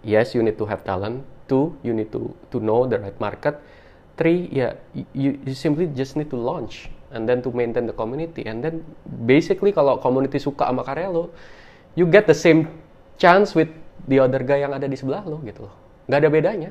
yes, 0.06 0.32
you 0.32 0.42
need 0.42 0.56
to 0.60 0.66
have 0.70 0.86
talent. 0.86 1.26
Two, 1.46 1.78
you 1.86 1.94
need 1.94 2.10
to 2.10 2.34
to 2.50 2.58
know 2.58 2.86
the 2.90 2.98
right 2.98 3.14
market. 3.22 3.58
Three, 4.16 4.48
yeah, 4.50 4.74
you, 5.12 5.36
you 5.44 5.52
simply 5.54 5.86
just 5.92 6.16
need 6.16 6.32
to 6.32 6.38
launch 6.40 6.88
and 7.12 7.28
then 7.28 7.44
to 7.44 7.52
maintain 7.52 7.86
the 7.86 7.92
community. 7.94 8.42
And 8.48 8.64
then 8.64 8.82
basically 9.06 9.70
kalau 9.70 10.00
community 10.00 10.40
suka 10.40 10.66
sama 10.72 10.82
karya 10.82 11.12
lo, 11.12 11.30
you 11.94 12.08
get 12.08 12.24
the 12.26 12.34
same 12.34 12.66
chance 13.20 13.52
with 13.54 13.68
the 14.08 14.18
other 14.18 14.40
guy 14.42 14.64
yang 14.64 14.72
ada 14.74 14.88
di 14.88 14.96
sebelah 14.96 15.22
lo 15.28 15.38
gitu 15.44 15.68
loh. 15.68 15.74
Nggak 16.08 16.18
ada 16.18 16.28
bedanya. 16.32 16.70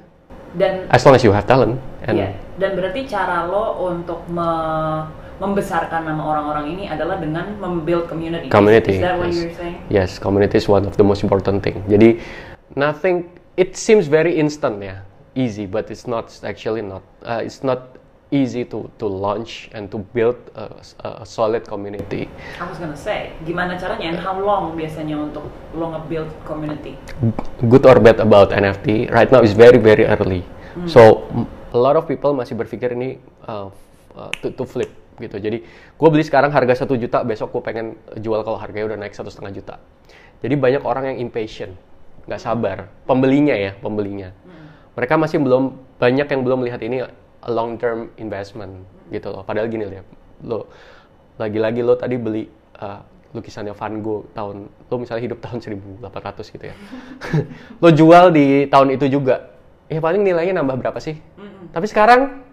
Dan 0.55 0.87
As 0.87 1.03
long 1.03 1.15
as 1.15 1.23
you 1.23 1.31
have 1.35 1.45
talent. 1.45 1.77
And 2.07 2.15
Iya, 2.17 2.29
dan 2.57 2.71
berarti 2.79 3.01
cara 3.05 3.45
lo 3.45 3.77
untuk 3.91 4.23
me- 4.31 5.24
membesarkan 5.39 6.07
nama 6.07 6.23
orang-orang 6.23 6.65
ini 6.77 6.83
adalah 6.87 7.19
dengan 7.19 7.59
membuild 7.59 8.07
community. 8.07 8.47
community. 8.47 8.99
Is 8.99 9.03
that 9.03 9.19
what 9.19 9.29
yes. 9.31 9.37
you're 9.37 9.57
saying? 9.57 9.77
Yes, 9.91 10.09
community 10.19 10.57
is 10.57 10.67
one 10.67 10.87
of 10.87 10.95
the 10.95 11.03
most 11.03 11.23
important 11.23 11.63
thing. 11.63 11.83
Jadi 11.91 12.19
nothing. 12.79 13.27
It 13.55 13.79
seems 13.79 14.11
very 14.11 14.35
instant 14.35 14.83
ya, 14.83 14.99
easy, 15.35 15.63
but 15.63 15.87
it's 15.87 16.07
not 16.07 16.27
actually 16.43 16.83
not. 16.83 17.03
Uh, 17.23 17.39
it's 17.39 17.63
not 17.63 17.95
easy 18.35 18.67
to 18.67 18.91
to 18.99 19.07
launch 19.07 19.71
and 19.71 19.87
to 19.91 20.03
build 20.11 20.35
a, 20.59 20.75
a 21.03 21.25
solid 21.25 21.63
community. 21.63 22.27
I 22.59 22.67
was 22.67 22.75
gonna 22.75 22.99
say, 22.99 23.31
gimana 23.47 23.79
caranya 23.79 24.11
and 24.11 24.19
how 24.19 24.35
long 24.35 24.75
biasanya 24.75 25.15
untuk 25.15 25.47
lo 25.71 25.95
nge-build 25.95 26.27
community? 26.43 26.99
Good 27.63 27.87
or 27.87 28.03
bad 28.03 28.19
about 28.19 28.51
NFT 28.51 29.07
right 29.11 29.31
now 29.31 29.39
is 29.39 29.55
very 29.55 29.79
very 29.79 30.03
early. 30.03 30.43
So 30.91 31.31
m- 31.31 31.47
a 31.71 31.79
lot 31.79 31.95
of 31.95 32.03
people 32.03 32.35
masih 32.35 32.59
berpikir 32.59 32.91
ini 32.91 33.15
uh, 33.47 33.71
uh, 34.19 34.31
to, 34.43 34.51
to 34.51 34.67
flip 34.67 34.91
gitu. 35.19 35.37
Jadi 35.39 35.63
gue 35.95 36.09
beli 36.11 36.23
sekarang 36.23 36.51
harga 36.51 36.85
satu 36.85 36.99
juta, 36.99 37.23
besok 37.23 37.55
gue 37.55 37.63
pengen 37.63 37.95
jual 38.19 38.41
kalau 38.43 38.59
harganya 38.59 38.95
udah 38.95 38.99
naik 38.99 39.15
satu 39.15 39.31
setengah 39.31 39.53
juta. 39.55 39.75
Jadi 40.43 40.55
banyak 40.59 40.83
orang 40.83 41.15
yang 41.15 41.17
impatient, 41.25 41.73
nggak 42.27 42.41
sabar. 42.41 42.91
Pembelinya 43.07 43.55
ya, 43.55 43.73
pembelinya. 43.79 44.35
Mereka 44.95 45.19
masih 45.19 45.43
belum 45.43 45.75
banyak 45.99 46.27
yang 46.27 46.41
belum 46.43 46.57
melihat 46.63 46.81
ini 46.83 47.03
a 47.45 47.49
long 47.51 47.75
term 47.79 48.11
investment 48.19 48.83
gitu 49.11 49.31
loh. 49.31 49.43
Padahal 49.43 49.67
gini 49.67 49.87
loh, 49.87 50.05
lo 50.43 50.59
lagi-lagi 51.35 51.83
lo 51.83 51.99
tadi 51.99 52.15
beli 52.15 52.47
uh, 52.79 53.03
lukisannya 53.35 53.75
Van 53.75 53.99
Gogh 53.99 54.31
tahun 54.31 54.71
lo 54.71 54.95
misalnya 54.95 55.23
hidup 55.27 55.39
tahun 55.43 55.59
1800 55.59 56.55
gitu 56.55 56.65
ya. 56.71 56.75
lo 57.83 57.89
jual 57.91 58.31
di 58.31 58.67
tahun 58.71 58.95
itu 58.95 59.19
juga. 59.19 59.51
Ya 59.91 60.01
paling 60.01 60.25
nilainya 60.25 60.57
nambah 60.63 60.81
berapa 60.81 60.97
sih? 60.97 61.19
Tapi 61.69 61.85
sekarang 61.85 62.44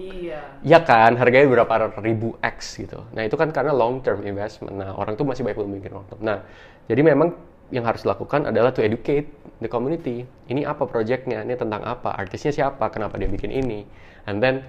Iya. 0.00 0.40
ya 0.64 0.78
kan 0.80 1.12
harganya 1.20 1.44
berapa 1.52 2.00
ribu 2.00 2.40
X 2.40 2.80
gitu. 2.80 3.04
Nah 3.12 3.28
itu 3.28 3.36
kan 3.36 3.52
karena 3.52 3.76
long 3.76 4.00
term 4.00 4.24
investment. 4.24 4.80
Nah 4.80 4.96
orang 4.96 5.14
tuh 5.20 5.28
masih 5.28 5.44
banyak 5.44 5.60
belum 5.60 5.70
mikir 5.76 5.92
long 5.92 6.08
term. 6.08 6.20
Nah 6.24 6.40
jadi 6.88 7.04
memang 7.04 7.36
yang 7.70 7.86
harus 7.86 8.02
dilakukan 8.02 8.48
adalah 8.48 8.72
to 8.72 8.80
educate 8.80 9.30
the 9.60 9.68
community. 9.68 10.24
Ini 10.48 10.66
apa 10.66 10.88
projectnya? 10.88 11.44
Ini 11.44 11.54
tentang 11.54 11.84
apa? 11.84 12.16
Artisnya 12.16 12.50
siapa? 12.50 12.88
Kenapa 12.90 13.20
dia 13.20 13.30
bikin 13.30 13.52
ini? 13.52 13.86
And 14.26 14.42
then 14.42 14.66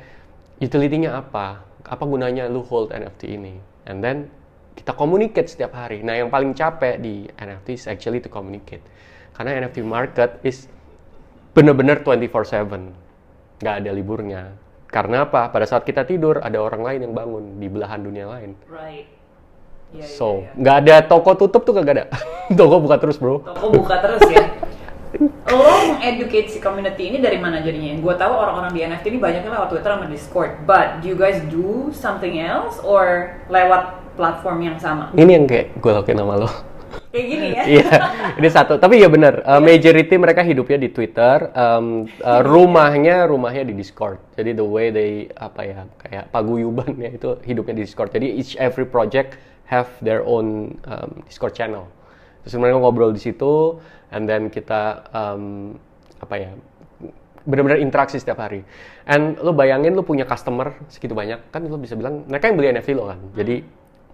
utility-nya 0.62 1.18
apa? 1.18 1.66
Apa 1.88 2.04
gunanya 2.06 2.46
lu 2.46 2.62
hold 2.62 2.94
NFT 2.94 3.40
ini? 3.40 3.58
And 3.90 4.06
then 4.06 4.30
kita 4.78 4.94
communicate 4.94 5.50
setiap 5.50 5.74
hari. 5.74 6.06
Nah 6.06 6.20
yang 6.20 6.30
paling 6.30 6.54
capek 6.54 7.02
di 7.02 7.26
NFT 7.40 7.68
is 7.74 7.86
actually 7.90 8.22
to 8.22 8.30
communicate. 8.30 8.84
Karena 9.34 9.66
NFT 9.66 9.82
market 9.82 10.38
is 10.46 10.70
bener-bener 11.52 12.00
24/7 12.06 13.60
nggak 13.62 13.76
ada 13.84 13.92
liburnya 13.94 14.56
karena 14.92 15.26
apa 15.26 15.50
pada 15.50 15.66
saat 15.66 15.88
kita 15.88 16.04
tidur 16.04 16.44
ada 16.44 16.60
orang 16.60 16.84
lain 16.84 17.00
yang 17.10 17.14
bangun 17.16 17.44
di 17.58 17.68
belahan 17.72 18.04
dunia 18.04 18.28
lain 18.28 18.54
Right. 18.68 19.08
Iya, 19.92 20.08
iya, 20.08 20.16
so 20.16 20.44
iya. 20.44 20.56
nggak 20.56 20.76
ada 20.86 20.96
toko 21.08 21.32
tutup 21.36 21.64
tuh 21.64 21.74
kagak 21.76 21.94
ada 21.98 22.06
toko 22.60 22.80
buka 22.84 22.96
terus 23.00 23.18
bro 23.20 23.44
Toko 23.44 23.66
buka 23.72 23.98
terus 24.04 24.24
ya. 24.32 24.46
Lo 25.52 25.76
mengeducate 25.92 26.48
si 26.48 26.64
community 26.64 27.12
ini 27.12 27.20
dari 27.20 27.36
mana 27.36 27.60
jadinya? 27.60 28.00
Gue 28.00 28.16
tahu 28.16 28.32
orang-orang 28.32 28.72
di 28.72 28.80
NFT 28.88 29.12
ini 29.12 29.20
banyaknya 29.20 29.52
lewat 29.52 29.68
Twitter 29.68 29.92
sama 29.92 30.08
Discord. 30.08 30.64
But 30.64 31.04
do 31.04 31.12
you 31.12 31.20
guys 31.20 31.44
do 31.52 31.92
something 31.92 32.40
else 32.40 32.80
or 32.80 33.36
lewat 33.52 34.00
platform 34.16 34.64
yang 34.64 34.78
sama? 34.80 35.12
ini 35.16 35.32
yang 35.36 35.46
kayak 35.48 35.76
gue 35.80 35.92
lakuin 35.92 36.20
sama 36.20 36.36
lo 36.40 36.50
Kayak 37.12 37.26
gini 37.28 37.48
ya? 37.52 37.64
Iya, 37.68 37.96
ini 38.40 38.48
satu. 38.48 38.80
Tapi 38.80 39.04
ya 39.04 39.12
benar, 39.12 39.44
uh, 39.44 39.60
majority 39.60 40.16
mereka 40.16 40.48
hidupnya 40.48 40.80
di 40.80 40.90
Twitter, 40.96 41.52
um, 41.52 42.08
uh, 42.24 42.40
rumahnya 42.40 43.28
rumahnya 43.28 43.68
di 43.68 43.76
Discord. 43.76 44.24
Jadi 44.40 44.56
the 44.56 44.64
way 44.64 44.96
they 44.96 45.28
apa 45.36 45.62
ya 45.68 45.80
kayak 46.00 46.32
paguyubannya 46.32 47.12
itu 47.20 47.36
hidupnya 47.44 47.76
di 47.76 47.84
Discord. 47.84 48.16
Jadi 48.16 48.32
each 48.40 48.56
every 48.56 48.88
project 48.88 49.36
have 49.68 49.92
their 50.00 50.24
own 50.24 50.80
um, 50.88 51.20
Discord 51.28 51.52
channel. 51.52 51.92
Terus 52.48 52.56
mereka 52.56 52.80
ngobrol 52.80 53.12
di 53.12 53.20
situ, 53.20 53.76
and 54.16 54.24
then 54.24 54.48
kita 54.48 55.04
um, 55.12 55.76
apa 56.24 56.36
ya 56.40 56.52
benar-benar 57.44 57.84
interaksi 57.84 58.24
setiap 58.24 58.40
hari. 58.40 58.64
And 59.04 59.36
lo 59.44 59.52
bayangin 59.52 60.00
lo 60.00 60.08
punya 60.08 60.24
customer 60.24 60.80
segitu 60.88 61.12
banyak, 61.12 61.52
kan 61.52 61.68
lo 61.68 61.76
bisa 61.76 62.00
bilang 62.00 62.24
mereka 62.32 62.48
yang 62.48 62.56
beli 62.56 62.72
NFT 62.72 62.96
lo 62.96 63.12
kan. 63.12 63.20
Jadi 63.36 63.56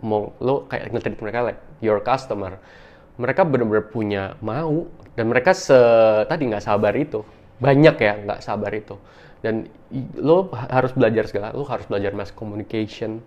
mau 0.02 0.34
lo 0.42 0.66
kayak 0.66 0.94
nge 0.98 1.14
mereka 1.22 1.46
like 1.46 1.62
your 1.78 2.02
customer. 2.02 2.58
Mereka 3.18 3.42
benar-benar 3.46 3.90
punya 3.90 4.24
mau 4.40 4.86
dan 5.18 5.30
mereka 5.30 5.54
se 5.58 5.78
tadi 6.30 6.46
nggak 6.50 6.64
sabar 6.64 6.94
itu. 6.94 7.26
Banyak 7.58 7.96
ya 7.98 8.14
nggak 8.22 8.40
sabar 8.46 8.70
itu. 8.74 8.96
Dan 9.42 9.66
lo 10.18 10.54
ha- 10.54 10.70
harus 10.82 10.94
belajar 10.94 11.26
segala, 11.26 11.54
lo 11.54 11.66
harus 11.66 11.86
belajar 11.90 12.14
mass 12.14 12.30
communication, 12.30 13.22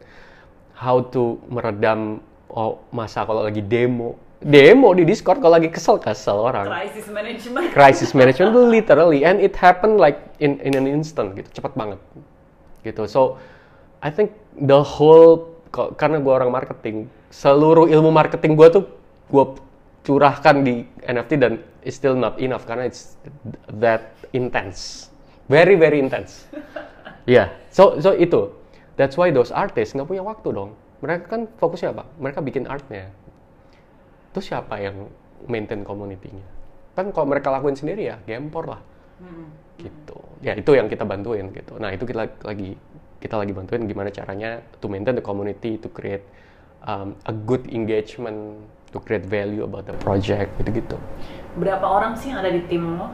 how 0.75 1.03
to 1.03 1.39
meredam 1.51 2.23
oh, 2.51 2.83
masa 2.95 3.27
kalau 3.27 3.43
lagi 3.43 3.63
demo. 3.63 4.15
Demo 4.41 4.97
di 4.97 5.05
Discord 5.05 5.37
kalau 5.45 5.61
lagi 5.61 5.69
kesel-kesel 5.69 6.33
orang 6.33 6.65
Crisis 6.65 7.13
management. 7.13 7.67
crisis 7.77 8.11
management 8.17 8.57
tuh 8.57 8.65
literally 8.73 9.21
and 9.21 9.37
it 9.37 9.53
happened 9.53 10.01
like 10.01 10.17
in 10.41 10.57
in 10.65 10.73
an 10.73 10.89
instant 10.89 11.37
gitu 11.37 11.61
cepat 11.61 11.77
banget 11.77 12.01
gitu 12.81 13.05
so 13.05 13.37
I 14.01 14.09
think 14.09 14.33
the 14.57 14.81
whole 14.81 15.61
karena 16.01 16.25
gue 16.25 16.33
orang 16.33 16.49
marketing 16.49 17.13
seluruh 17.29 17.85
ilmu 17.93 18.09
marketing 18.09 18.57
gue 18.57 18.69
tuh 18.81 18.85
gue 19.29 19.45
curahkan 20.07 20.65
di 20.65 20.85
NFT 21.05 21.31
dan 21.37 21.61
it's 21.85 21.97
still 22.01 22.17
not 22.17 22.41
enough 22.41 22.65
karena 22.65 22.89
it's 22.89 23.21
that 23.81 24.17
intense 24.33 25.13
very 25.51 25.77
very 25.77 26.01
intense 26.01 26.49
yeah 27.29 27.53
so 27.69 28.01
so 28.01 28.17
itu 28.17 28.49
that's 28.97 29.17
why 29.21 29.29
those 29.29 29.53
artists 29.53 29.93
nggak 29.93 30.09
punya 30.09 30.25
waktu 30.25 30.49
dong 30.53 30.73
mereka 31.01 31.37
kan 31.37 31.49
fokusnya 31.61 31.97
apa 31.97 32.05
mereka 32.17 32.41
bikin 32.41 32.65
artnya 32.65 33.13
terus 34.31 34.47
siapa 34.47 34.79
yang 34.79 35.11
maintain 35.49 35.87
community-nya? 35.87 36.45
Kan 36.93 37.15
kalau 37.15 37.31
mereka 37.31 37.49
lakuin 37.55 37.79
sendiri 37.79 38.11
ya, 38.13 38.17
gempor 38.27 38.67
lah. 38.69 38.81
Gitu. 39.81 40.19
Ya 40.45 40.57
itu 40.57 40.71
yang 40.77 40.91
kita 40.91 41.07
bantuin 41.07 41.49
gitu. 41.53 41.77
Nah 41.81 41.95
itu 41.95 42.05
kita 42.05 42.29
lagi 42.45 42.77
kita 43.21 43.37
lagi 43.37 43.53
bantuin 43.53 43.85
gimana 43.85 44.09
caranya 44.09 44.65
to 44.81 44.89
maintain 44.89 45.17
the 45.17 45.25
community, 45.25 45.77
to 45.77 45.89
create 45.93 46.25
um, 46.85 47.17
a 47.29 47.33
good 47.33 47.65
engagement, 47.69 48.65
to 48.91 48.99
create 49.03 49.27
value 49.27 49.63
about 49.67 49.87
the 49.87 49.95
project 50.03 50.51
gitu-gitu. 50.59 50.99
Berapa 51.59 51.83
orang 51.83 52.15
sih 52.19 52.31
yang 52.31 52.43
ada 52.43 52.51
di 52.51 52.63
tim 52.67 52.99
lo? 52.99 53.11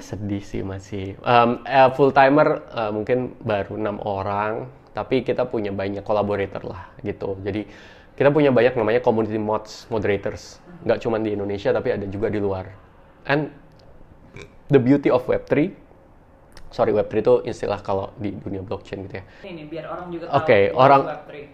Sedih 0.00 0.40
sih 0.40 0.64
masih. 0.64 1.16
Um, 1.24 1.60
uh, 1.64 1.92
full 1.92 2.12
timer 2.12 2.64
uh, 2.72 2.92
mungkin 2.92 3.36
baru 3.44 3.76
enam 3.76 4.00
orang, 4.00 4.68
tapi 4.96 5.20
kita 5.20 5.44
punya 5.44 5.72
banyak 5.72 6.00
collaborator 6.04 6.64
lah 6.64 6.88
gitu. 7.04 7.36
Jadi 7.44 7.68
kita 8.16 8.32
punya 8.32 8.48
banyak 8.48 8.72
namanya 8.76 9.00
community 9.04 9.36
mods, 9.36 9.84
moderators. 9.92 10.60
Nggak 10.88 11.04
cuma 11.04 11.20
di 11.20 11.36
Indonesia 11.36 11.68
tapi 11.72 11.92
ada 11.92 12.08
juga 12.08 12.32
di 12.32 12.40
luar. 12.40 12.72
And 13.28 13.52
the 14.72 14.80
beauty 14.80 15.12
of 15.12 15.28
Web3, 15.28 15.85
sorry 16.74 16.92
Web3 16.92 17.14
itu 17.22 17.34
istilah 17.46 17.80
kalau 17.80 18.10
di 18.18 18.34
dunia 18.34 18.60
blockchain 18.62 19.06
gitu 19.06 19.22
ya. 19.22 19.24
Ini 19.46 19.62
biar 19.70 19.84
orang 19.86 20.06
juga 20.10 20.24
Oke, 20.34 20.44
okay, 20.44 20.62
orang 20.74 21.00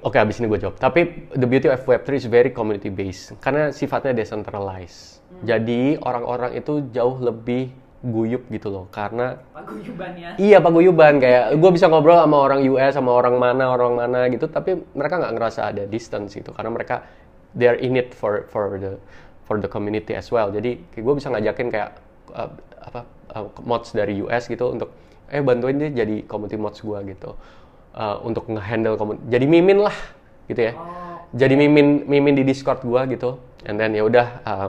Oke, 0.03 0.17
okay, 0.17 0.19
abis 0.19 0.41
ini 0.41 0.47
gue 0.49 0.61
jawab. 0.61 0.77
Tapi 0.81 1.31
the 1.37 1.49
beauty 1.49 1.69
of 1.69 1.83
Web3 1.85 2.09
is 2.17 2.27
very 2.27 2.51
community 2.51 2.89
based 2.89 3.37
karena 3.45 3.71
sifatnya 3.71 4.17
decentralized. 4.17 5.21
Hmm. 5.29 5.45
Jadi 5.47 6.01
orang-orang 6.01 6.57
itu 6.57 6.85
jauh 6.91 7.17
lebih 7.21 7.73
guyup 8.03 8.51
gitu 8.51 8.67
loh 8.67 8.91
karena 8.91 9.39
paguyubannya 9.55 10.35
iya 10.43 10.59
paguyuban 10.59 11.23
kayak 11.23 11.55
gue 11.55 11.71
bisa 11.71 11.87
ngobrol 11.87 12.19
sama 12.19 12.37
orang 12.51 12.67
US 12.67 12.99
sama 12.99 13.15
orang 13.15 13.39
mana 13.39 13.71
orang 13.71 13.95
mana 13.95 14.27
gitu 14.27 14.51
tapi 14.51 14.75
mereka 14.91 15.23
nggak 15.23 15.33
ngerasa 15.39 15.71
ada 15.71 15.87
distance 15.87 16.35
gitu 16.35 16.51
karena 16.51 16.75
mereka 16.75 17.07
they 17.55 17.71
are 17.71 17.79
in 17.79 17.95
it 17.95 18.11
for 18.11 18.51
for 18.51 18.75
the 18.75 18.99
for 19.47 19.63
the 19.63 19.71
community 19.71 20.19
as 20.19 20.27
well 20.35 20.51
jadi 20.51 20.83
gue 20.83 21.15
bisa 21.15 21.31
ngajakin 21.31 21.71
kayak 21.71 21.95
uh, 22.35 22.51
apa 22.83 23.07
uh, 23.33 23.49
mods 23.63 23.95
dari 23.95 24.21
US 24.27 24.51
gitu 24.51 24.75
untuk 24.75 24.91
eh 25.33 25.41
bantuin 25.41 25.81
dia 25.81 25.91
jadi 26.05 26.27
community 26.29 26.59
mods 26.61 26.83
gue 26.85 26.99
gitu. 27.17 27.39
Uh, 27.93 28.17
untuk 28.25 28.49
ngehandle 28.49 28.97
komunitas 28.97 29.29
jadi 29.29 29.45
mimin 29.45 29.85
lah 29.85 29.97
gitu 30.49 30.73
ya. 30.73 30.73
Oh. 30.73 31.21
jadi 31.37 31.55
mimin 31.61 32.09
mimin 32.09 32.35
di 32.37 32.45
Discord 32.45 32.85
gue 32.85 33.01
gitu. 33.17 33.41
And 33.65 33.79
then 33.79 33.95
ya 33.95 34.03
udah 34.05 34.27
uh, 34.45 34.69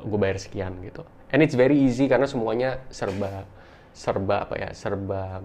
gue 0.00 0.18
bayar 0.20 0.40
sekian 0.40 0.80
gitu. 0.84 1.04
And 1.30 1.44
it's 1.44 1.54
very 1.54 1.78
easy 1.78 2.10
karena 2.10 2.26
semuanya 2.26 2.82
serba 2.90 3.46
serba 3.90 4.46
apa 4.46 4.54
ya 4.56 4.70
serba 4.72 5.42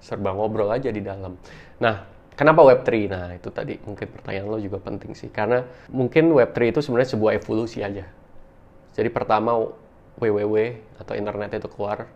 serba 0.00 0.30
ngobrol 0.34 0.70
aja 0.72 0.90
di 0.90 1.02
dalam. 1.02 1.38
Nah 1.80 2.04
kenapa 2.36 2.60
Web3 2.62 2.88
nah 3.08 3.26
itu 3.32 3.48
tadi 3.48 3.80
mungkin 3.80 4.06
pertanyaan 4.12 4.46
lo 4.46 4.58
juga 4.60 4.78
penting 4.82 5.14
sih. 5.16 5.30
Karena 5.32 5.64
mungkin 5.88 6.30
Web3 6.34 6.74
itu 6.76 6.80
sebenarnya 6.82 7.10
sebuah 7.16 7.32
evolusi 7.38 7.80
aja. 7.80 8.04
Jadi 8.96 9.08
pertama 9.12 9.56
www 10.20 10.56
atau 11.00 11.12
internet 11.16 11.60
itu 11.60 11.68
keluar 11.72 12.08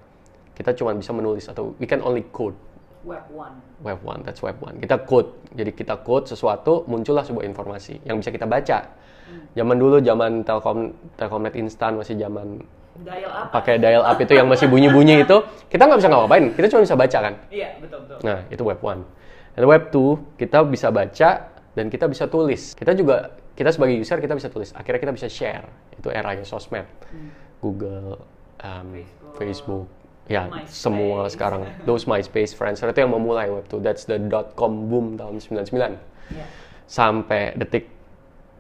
kita 0.57 0.77
cuma 0.77 0.93
bisa 0.93 1.13
menulis 1.17 1.49
atau 1.49 1.73
we 1.81 1.87
can 1.89 2.01
only 2.05 2.25
code 2.33 2.57
Web 3.01 3.33
1. 3.33 3.81
Web 3.81 3.99
1, 4.05 4.29
that's 4.29 4.45
Web 4.45 4.61
1. 4.61 4.77
Kita 4.85 5.01
code. 5.09 5.33
Jadi 5.57 5.73
kita 5.73 6.05
code 6.05 6.29
sesuatu, 6.29 6.85
muncullah 6.85 7.25
sebuah 7.25 7.49
informasi 7.49 7.97
yang 8.05 8.21
bisa 8.21 8.29
kita 8.29 8.45
baca. 8.45 8.93
Hmm. 9.25 9.49
Zaman 9.57 9.77
dulu, 9.81 10.05
zaman 10.05 10.45
Telkom, 10.45 10.93
Telkomnet 11.17 11.57
instan, 11.57 11.97
masih 11.97 12.21
zaman 12.21 12.61
dial 13.01 13.31
up 13.33 13.47
pakai 13.55 13.81
dial 13.81 14.05
up 14.05 14.19
itu 14.21 14.33
yang 14.37 14.47
masih 14.51 14.67
bunyi-bunyi 14.69 15.25
itu 15.25 15.37
kita 15.73 15.83
nggak 15.89 15.99
bisa 16.05 16.09
ngapain 16.11 16.45
kita 16.53 16.67
cuma 16.69 16.81
bisa 16.85 16.97
baca 16.99 17.19
kan 17.31 17.35
iya 17.49 17.69
betul 17.81 18.05
betul 18.05 18.19
nah 18.21 18.39
itu 18.53 18.63
web 18.67 18.81
1 18.83 19.57
dan 19.57 19.65
web 19.65 19.83
2 19.89 20.41
kita 20.41 20.59
bisa 20.69 20.89
baca 20.93 21.31
dan 21.73 21.87
kita 21.89 22.05
bisa 22.11 22.25
tulis 22.29 22.77
kita 22.77 22.93
juga 22.93 23.33
kita 23.57 23.71
sebagai 23.73 23.95
user 23.97 24.19
kita 24.21 24.35
bisa 24.37 24.49
tulis 24.53 24.75
akhirnya 24.77 25.01
kita 25.01 25.15
bisa 25.17 25.29
share 25.31 25.65
itu 25.97 26.09
eranya 26.13 26.45
sosmed 26.45 26.85
hmm. 27.09 27.50
Google 27.61 28.21
um, 28.65 28.89
Facebook, 28.93 29.37
Facebook 29.37 29.87
ya 30.31 30.47
MySpace. 30.47 30.71
semua 30.71 31.21
sekarang 31.27 31.63
those 31.85 32.07
MySpace 32.07 32.55
Friendster 32.55 32.91
itu 32.93 33.03
yang 33.03 33.13
memulai 33.13 33.51
web 33.51 33.67
2 33.67 33.83
that's 33.83 34.07
the 34.07 34.17
dot 34.31 34.55
com 34.55 34.87
boom 34.87 35.19
tahun 35.19 35.43
99 35.43 35.99
yeah. 36.31 36.47
sampai 36.87 37.59
detik 37.59 37.91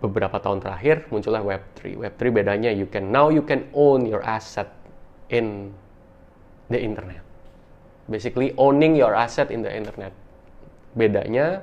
beberapa 0.00 0.40
tahun 0.40 0.64
terakhir 0.64 1.06
muncullah 1.12 1.44
Web3. 1.44 2.00
Web3 2.00 2.20
bedanya 2.32 2.70
you 2.72 2.88
can 2.88 3.12
now 3.12 3.28
you 3.28 3.44
can 3.44 3.68
own 3.76 4.08
your 4.08 4.24
asset 4.24 4.72
in 5.28 5.76
the 6.72 6.80
internet. 6.80 7.20
Basically 8.08 8.56
owning 8.56 8.96
your 8.96 9.12
asset 9.12 9.52
in 9.52 9.60
the 9.62 9.70
internet. 9.70 10.16
Bedanya 10.96 11.62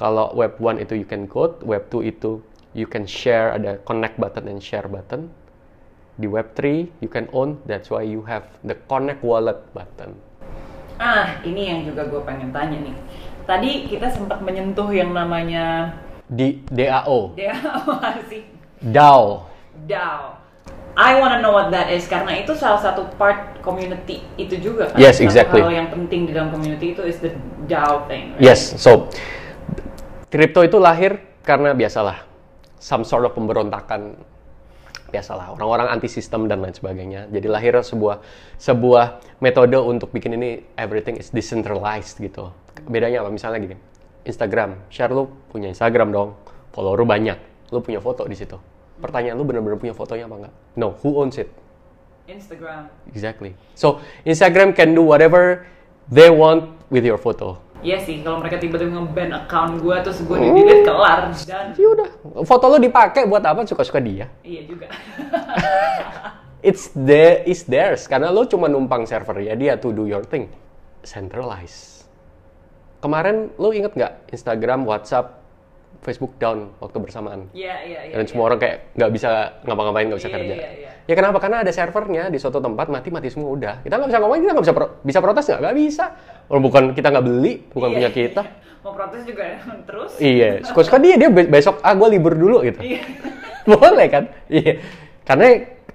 kalau 0.00 0.32
Web 0.34 0.58
1 0.58 0.82
itu 0.82 1.04
you 1.04 1.06
can 1.08 1.28
code, 1.28 1.60
Web 1.62 1.92
2 1.92 2.10
itu 2.10 2.40
you 2.72 2.88
can 2.88 3.04
share 3.04 3.52
ada 3.52 3.78
connect 3.84 4.16
button 4.16 4.48
and 4.48 4.60
share 4.64 4.88
button. 4.88 5.28
Di 6.16 6.24
Web 6.24 6.56
3 6.56 7.04
you 7.04 7.12
can 7.12 7.28
own, 7.36 7.60
that's 7.68 7.92
why 7.92 8.00
you 8.00 8.24
have 8.24 8.48
the 8.64 8.72
connect 8.88 9.20
wallet 9.20 9.60
button. 9.76 10.16
Ah, 10.96 11.36
ini 11.44 11.68
yang 11.68 11.84
juga 11.84 12.08
gue 12.08 12.24
pengen 12.24 12.56
tanya 12.56 12.80
nih. 12.80 12.96
Tadi 13.44 13.84
kita 13.84 14.08
sempat 14.08 14.40
menyentuh 14.40 14.88
yang 14.96 15.12
namanya 15.12 15.92
di 16.24 16.64
DAO. 16.72 17.36
DAO 17.36 18.00
sih? 18.32 18.42
DAO. 18.80 19.44
DAO. 19.84 20.40
I 20.96 21.20
wanna 21.20 21.44
know 21.44 21.52
what 21.52 21.68
that 21.76 21.92
is 21.92 22.08
karena 22.08 22.40
itu 22.40 22.56
salah 22.56 22.80
satu 22.80 23.04
part 23.20 23.60
community 23.60 24.24
itu 24.40 24.56
juga 24.56 24.88
kan. 24.88 24.96
Yes, 24.96 25.20
exactly. 25.20 25.60
Hal 25.60 25.68
yang 25.68 25.92
penting 25.92 26.24
di 26.24 26.32
dalam 26.32 26.48
community 26.48 26.96
itu 26.96 27.04
is 27.04 27.20
the 27.20 27.36
DAO 27.68 28.08
thing. 28.08 28.32
Right? 28.40 28.48
Yes, 28.48 28.72
so 28.80 29.12
crypto 30.32 30.64
itu 30.64 30.80
lahir 30.80 31.20
karena 31.44 31.76
biasalah 31.76 32.24
some 32.80 33.04
sort 33.04 33.28
of 33.28 33.36
pemberontakan 33.36 34.16
biasalah 35.10 35.54
orang-orang 35.54 35.86
anti 35.92 36.10
sistem 36.10 36.50
dan 36.50 36.62
lain 36.62 36.74
sebagainya. 36.74 37.30
Jadi 37.30 37.46
lahir 37.46 37.74
sebuah 37.78 38.22
sebuah 38.58 39.22
metode 39.38 39.78
untuk 39.78 40.10
bikin 40.10 40.34
ini 40.34 40.62
everything 40.74 41.16
is 41.16 41.30
decentralized 41.30 42.18
gitu. 42.18 42.50
Bedanya 42.86 43.22
apa? 43.24 43.30
Misalnya 43.30 43.58
gini, 43.62 43.76
Instagram, 44.26 44.76
share 44.90 45.14
lu 45.14 45.30
punya 45.50 45.70
Instagram 45.70 46.10
dong, 46.10 46.34
follower 46.74 46.98
lu 47.02 47.06
banyak, 47.06 47.38
lu 47.70 47.78
punya 47.80 48.02
foto 48.02 48.26
di 48.26 48.34
situ. 48.34 48.58
Pertanyaan 48.98 49.36
lu 49.38 49.44
bener-bener 49.44 49.78
punya 49.78 49.94
fotonya 49.94 50.24
apa 50.26 50.36
enggak? 50.46 50.54
No, 50.74 50.96
who 51.04 51.20
owns 51.20 51.38
it? 51.38 51.48
Instagram. 52.26 52.90
Exactly. 53.14 53.54
So 53.78 54.02
Instagram 54.26 54.74
can 54.74 54.92
do 54.92 55.02
whatever 55.06 55.66
they 56.10 56.30
want 56.30 56.74
with 56.90 57.06
your 57.06 57.18
photo. 57.18 57.62
Iya 57.86 58.02
sih, 58.02 58.18
kalau 58.26 58.42
mereka 58.42 58.58
tiba-tiba 58.58 58.98
nge-ban 58.98 59.30
account 59.46 59.78
gue 59.78 59.96
terus 60.02 60.18
gue 60.26 60.36
di 60.42 60.48
delete 60.50 60.82
kelar 60.82 61.30
dan. 61.46 61.66
Ya 61.78 61.88
udah, 61.94 62.08
foto 62.42 62.66
lo 62.66 62.82
dipakai 62.82 63.30
buat 63.30 63.46
apa? 63.46 63.62
Suka-suka 63.62 64.02
dia. 64.02 64.26
Iya 64.42 64.66
juga. 64.66 64.90
It's 66.66 66.90
the 66.98 67.46
is 67.46 67.62
theirs 67.62 68.10
karena 68.10 68.34
lo 68.34 68.42
cuma 68.50 68.66
numpang 68.66 69.06
server 69.06 69.38
ya 69.38 69.54
dia 69.54 69.78
to 69.78 69.94
do 69.94 70.10
your 70.10 70.26
thing. 70.26 70.50
Centralize 71.06 71.96
kemarin 73.06 73.54
lu 73.60 73.70
inget 73.70 73.92
nggak 73.94 74.34
Instagram, 74.34 74.82
WhatsApp, 74.82 75.38
Facebook 76.02 76.34
down 76.42 76.74
waktu 76.82 76.98
bersamaan? 76.98 77.46
Iya, 77.54 77.74
iya, 77.86 78.00
iya. 78.10 78.14
Dan 78.18 78.24
semua 78.26 78.44
ya. 78.44 78.48
orang 78.52 78.58
kayak 78.58 78.76
nggak 78.98 79.10
bisa 79.14 79.28
ngapa-ngapain, 79.62 80.06
nggak 80.10 80.20
bisa 80.20 80.30
yeah, 80.30 80.36
kerja. 80.36 80.54
Yeah, 80.54 80.72
yeah. 80.74 80.85
Ya 81.06 81.14
kenapa? 81.14 81.38
Karena 81.38 81.62
ada 81.62 81.70
servernya 81.70 82.28
di 82.28 82.38
suatu 82.42 82.58
tempat 82.58 82.90
mati-mati 82.90 83.30
semua 83.30 83.54
udah. 83.54 83.74
Kita 83.86 83.94
nggak 83.94 84.10
bisa 84.10 84.18
ngomongin, 84.18 84.42
kita 84.42 84.52
nggak 84.52 84.66
bisa 84.66 84.74
pro 84.74 84.86
bisa 85.06 85.18
protes 85.22 85.44
nggak? 85.46 85.60
Nggak 85.62 85.76
bisa. 85.78 86.04
Orang 86.50 86.62
bukan 86.66 86.82
kita 86.92 87.08
nggak 87.14 87.24
beli, 87.24 87.52
bukan 87.70 87.88
yeah, 87.88 87.96
punya 87.96 88.10
kita. 88.10 88.42
Mau 88.82 88.92
protes 88.94 89.22
juga 89.22 89.44
terus? 89.88 90.10
Iya, 90.18 90.50
suka-suka 90.66 90.98
dia 90.98 91.14
dia 91.18 91.30
besok 91.30 91.78
ah 91.82 91.94
gue 91.94 92.08
libur 92.10 92.34
dulu 92.34 92.66
gitu. 92.66 92.82
Iya. 92.82 93.02
Boleh 93.70 94.06
kan? 94.10 94.24
Iya. 94.50 94.82
Karena 95.26 95.46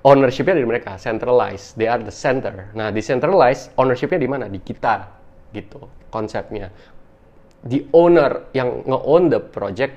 ownershipnya 0.03 0.59
dari 0.59 0.67
mereka, 0.67 0.95
centralized. 0.99 1.75
They 1.75 1.87
are 1.87 2.03
the 2.03 2.11
center. 2.11 2.71
Nah, 2.75 2.91
decentralized, 2.91 3.71
ownershipnya 3.79 4.19
di 4.19 4.27
mana? 4.27 4.51
Di 4.51 4.59
kita, 4.59 5.07
gitu 5.55 5.87
konsepnya 6.11 6.67
the 7.65 7.85
owner 7.93 8.49
yang 8.57 8.81
nge-own 8.85 9.29
the 9.29 9.41
project, 9.41 9.93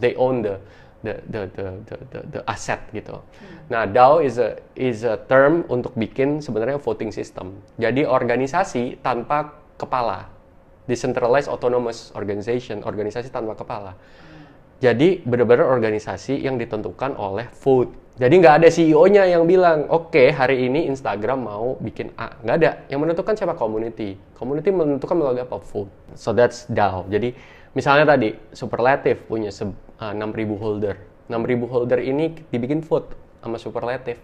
they 0.00 0.16
own 0.16 0.40
the 0.40 0.56
the 1.02 1.18
the 1.28 1.40
the 1.54 1.66
the, 1.86 1.96
the, 2.10 2.20
the 2.38 2.40
asset 2.46 2.82
gitu. 2.90 3.18
Hmm. 3.18 3.70
Nah, 3.70 3.82
DAO 3.86 4.22
is 4.22 4.38
a 4.38 4.58
is 4.74 5.02
a 5.02 5.18
term 5.26 5.66
untuk 5.68 5.94
bikin 5.94 6.40
sebenarnya 6.42 6.78
voting 6.78 7.10
system. 7.10 7.60
Jadi 7.78 8.06
organisasi 8.06 9.02
tanpa 9.04 9.54
kepala. 9.78 10.30
Decentralized 10.86 11.46
autonomous 11.46 12.10
organization, 12.18 12.82
organisasi 12.82 13.30
tanpa 13.30 13.54
kepala. 13.54 13.94
Jadi 14.82 15.22
benar-benar 15.22 15.70
organisasi 15.70 16.42
yang 16.42 16.58
ditentukan 16.58 17.14
oleh 17.14 17.46
vote 17.62 18.02
jadi 18.20 18.34
nggak 18.44 18.54
ada 18.60 18.68
CEO-nya 18.68 19.24
yang 19.24 19.48
bilang, 19.48 19.88
oke 19.88 20.12
okay, 20.12 20.28
hari 20.28 20.68
ini 20.68 20.84
Instagram 20.92 21.48
mau 21.48 21.80
bikin 21.80 22.12
A. 22.20 22.36
Nggak 22.44 22.56
ada. 22.60 22.70
Yang 22.92 23.00
menentukan 23.08 23.34
siapa 23.40 23.56
community. 23.56 24.20
Community 24.36 24.68
menentukan 24.68 25.16
melalui 25.16 25.40
apa? 25.40 25.56
Vote. 25.56 25.88
So 26.12 26.36
that's 26.36 26.68
DAO. 26.68 27.08
Jadi 27.08 27.32
misalnya 27.72 28.12
tadi 28.12 28.36
Superlative 28.52 29.24
punya 29.24 29.48
uh, 30.02 30.12
6.000 30.12 30.58
holder. 30.58 30.96
6.000 31.30 31.70
holder 31.70 32.00
ini 32.02 32.34
dibikin 32.50 32.82
vote 32.82 33.14
sama 33.38 33.56
Superlative. 33.62 34.18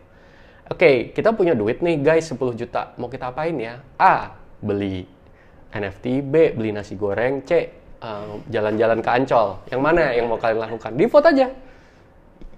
Oke, 0.69 0.77
okay, 0.77 0.97
kita 1.17 1.33
punya 1.33 1.55
duit 1.55 1.81
nih 1.81 2.03
guys 2.03 2.29
10 2.29 2.37
juta. 2.59 2.93
Mau 2.99 3.09
kita 3.09 3.31
apain 3.31 3.55
ya? 3.57 3.81
A. 3.97 4.37
Beli 4.59 5.07
NFT. 5.73 6.27
B. 6.27 6.53
Beli 6.53 6.75
nasi 6.75 6.99
goreng. 6.99 7.47
C. 7.47 7.79
Uh, 7.99 8.38
jalan-jalan 8.53 9.01
uh, 9.01 9.05
ke 9.05 9.11
Ancol. 9.11 9.49
Yang 9.73 9.81
mana 9.81 10.03
yang 10.12 10.27
mau 10.29 10.37
kalian 10.37 10.61
lakukan? 10.61 10.93
Di 10.95 11.07
vote 11.09 11.29
aja 11.35 11.49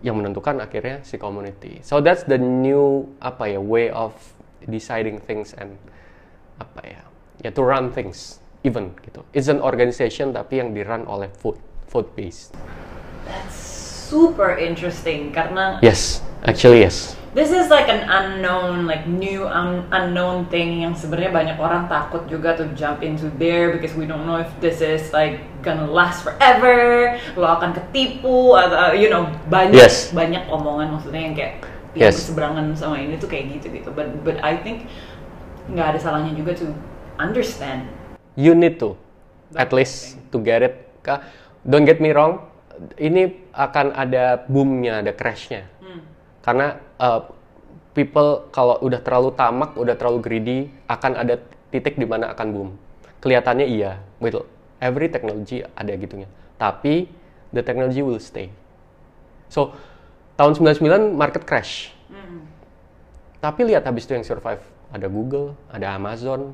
yang 0.01 0.17
menentukan 0.17 0.57
akhirnya 0.65 1.05
si 1.05 1.21
community. 1.21 1.81
So 1.85 2.01
that's 2.01 2.25
the 2.25 2.41
new 2.41 3.09
apa 3.21 3.57
ya 3.57 3.61
way 3.61 3.93
of 3.93 4.17
deciding 4.65 5.21
things 5.25 5.53
and 5.57 5.77
apa 6.61 6.81
ya 6.85 7.01
ya 7.41 7.51
to 7.53 7.61
run 7.65 7.93
things 7.93 8.41
event 8.65 8.97
gitu. 9.05 9.25
It's 9.33 9.49
an 9.49 9.61
organization 9.61 10.33
tapi 10.33 10.61
yang 10.61 10.73
di 10.73 10.85
run 10.85 11.05
oleh 11.05 11.29
food 11.33 11.57
food 11.89 12.09
based. 12.17 12.57
That's 13.31 13.55
super 14.11 14.59
interesting 14.59 15.31
karena 15.31 15.79
Yes, 15.87 16.19
actually 16.43 16.83
yes. 16.83 17.15
this 17.31 17.55
is 17.55 17.71
like 17.71 17.87
an 17.87 18.03
unknown, 18.11 18.91
like 18.91 19.07
new 19.07 19.47
un 19.47 19.87
unknown 19.95 20.51
thing 20.51 20.83
yang 20.83 20.99
sebenarnya 20.99 21.31
banyak 21.31 21.57
orang 21.63 21.87
takut 21.87 22.27
juga 22.27 22.59
to 22.59 22.67
jump 22.75 23.07
into 23.07 23.31
there 23.39 23.71
because 23.71 23.95
we 23.95 24.03
don't 24.03 24.27
know 24.27 24.35
if 24.43 24.51
this 24.59 24.83
is 24.83 25.15
like 25.15 25.39
gonna 25.63 25.87
last 25.87 26.27
forever, 26.27 27.15
lo 27.39 27.47
akan 27.47 27.71
ketipu 27.71 28.59
atau 28.59 28.99
you 28.99 29.07
know 29.07 29.31
banyak 29.47 29.79
Yes. 29.79 30.11
banyak 30.11 30.43
omongan 30.51 30.91
maksudnya 30.91 31.23
yang 31.31 31.35
kayak 31.39 31.55
yang 31.95 32.11
Yes. 32.11 32.19
berseberangan 32.19 32.75
sama 32.75 32.99
ini 32.99 33.15
tuh 33.15 33.31
kayak 33.31 33.63
gitu 33.63 33.71
gitu. 33.79 33.95
But 33.95 34.27
but 34.27 34.43
I 34.43 34.59
think 34.59 34.91
nggak 35.71 35.95
ada 35.95 35.99
salahnya 36.03 36.35
juga 36.35 36.59
to 36.59 36.75
understand. 37.23 37.87
You 38.35 38.59
need 38.59 38.83
to 38.83 38.99
at 39.55 39.71
least 39.71 40.19
to 40.35 40.43
get 40.43 40.67
it. 40.67 40.75
Don't 41.63 41.87
get 41.87 42.03
me 42.03 42.11
wrong, 42.11 42.43
ini 42.97 43.51
akan 43.53 43.93
ada 43.93 44.41
boomnya, 44.49 45.05
ada 45.05 45.13
crashnya. 45.13 45.69
Karena 46.41 46.81
uh, 46.97 47.29
people 47.93 48.49
kalau 48.49 48.81
udah 48.81 49.01
terlalu 49.05 49.31
tamak, 49.37 49.77
udah 49.77 49.95
terlalu 49.97 50.19
greedy, 50.25 50.59
akan 50.89 51.13
ada 51.21 51.37
titik 51.69 52.01
di 52.01 52.09
mana 52.09 52.33
akan 52.33 52.47
boom. 52.51 52.71
Kelihatannya 53.21 53.69
iya, 53.69 54.01
with 54.17 54.41
every 54.81 55.13
technology 55.13 55.61
ada 55.77 55.93
gitunya. 55.93 56.27
Tapi 56.57 57.13
the 57.53 57.61
technology 57.61 58.01
will 58.01 58.21
stay. 58.21 58.49
So 59.53 59.77
tahun 60.41 60.57
99 60.57 61.13
market 61.13 61.45
crash. 61.45 61.93
Tapi 63.41 63.73
lihat 63.73 63.89
habis 63.89 64.05
itu 64.05 64.13
yang 64.13 64.25
survive, 64.25 64.61
ada 64.93 65.09
Google, 65.09 65.57
ada 65.73 65.97
Amazon. 65.97 66.53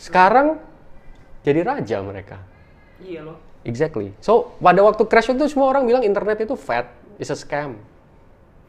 Sekarang 0.00 0.56
jadi 1.44 1.60
raja 1.60 2.00
mereka. 2.00 2.40
Iya 3.04 3.20
loh. 3.28 3.45
Exactly. 3.66 4.14
So, 4.22 4.54
pada 4.62 4.78
waktu 4.86 5.02
crash 5.10 5.34
itu 5.34 5.42
semua 5.50 5.74
orang 5.74 5.90
bilang 5.90 6.06
internet 6.06 6.38
itu 6.38 6.54
fat, 6.54 6.86
is 7.18 7.34
a 7.34 7.36
scam. 7.36 7.74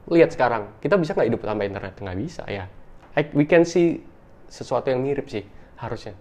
Lihat 0.10 0.34
sekarang, 0.34 0.74
kita 0.82 0.98
bisa 0.98 1.14
nggak 1.14 1.28
hidup 1.30 1.42
tanpa 1.46 1.70
internet? 1.70 1.94
Nggak 2.02 2.18
bisa, 2.18 2.42
ya. 2.50 2.66
I- 3.14 3.30
we 3.38 3.46
can 3.46 3.62
see 3.62 4.02
sesuatu 4.50 4.90
yang 4.90 5.06
mirip 5.06 5.30
sih, 5.30 5.46
harusnya. 5.78 6.18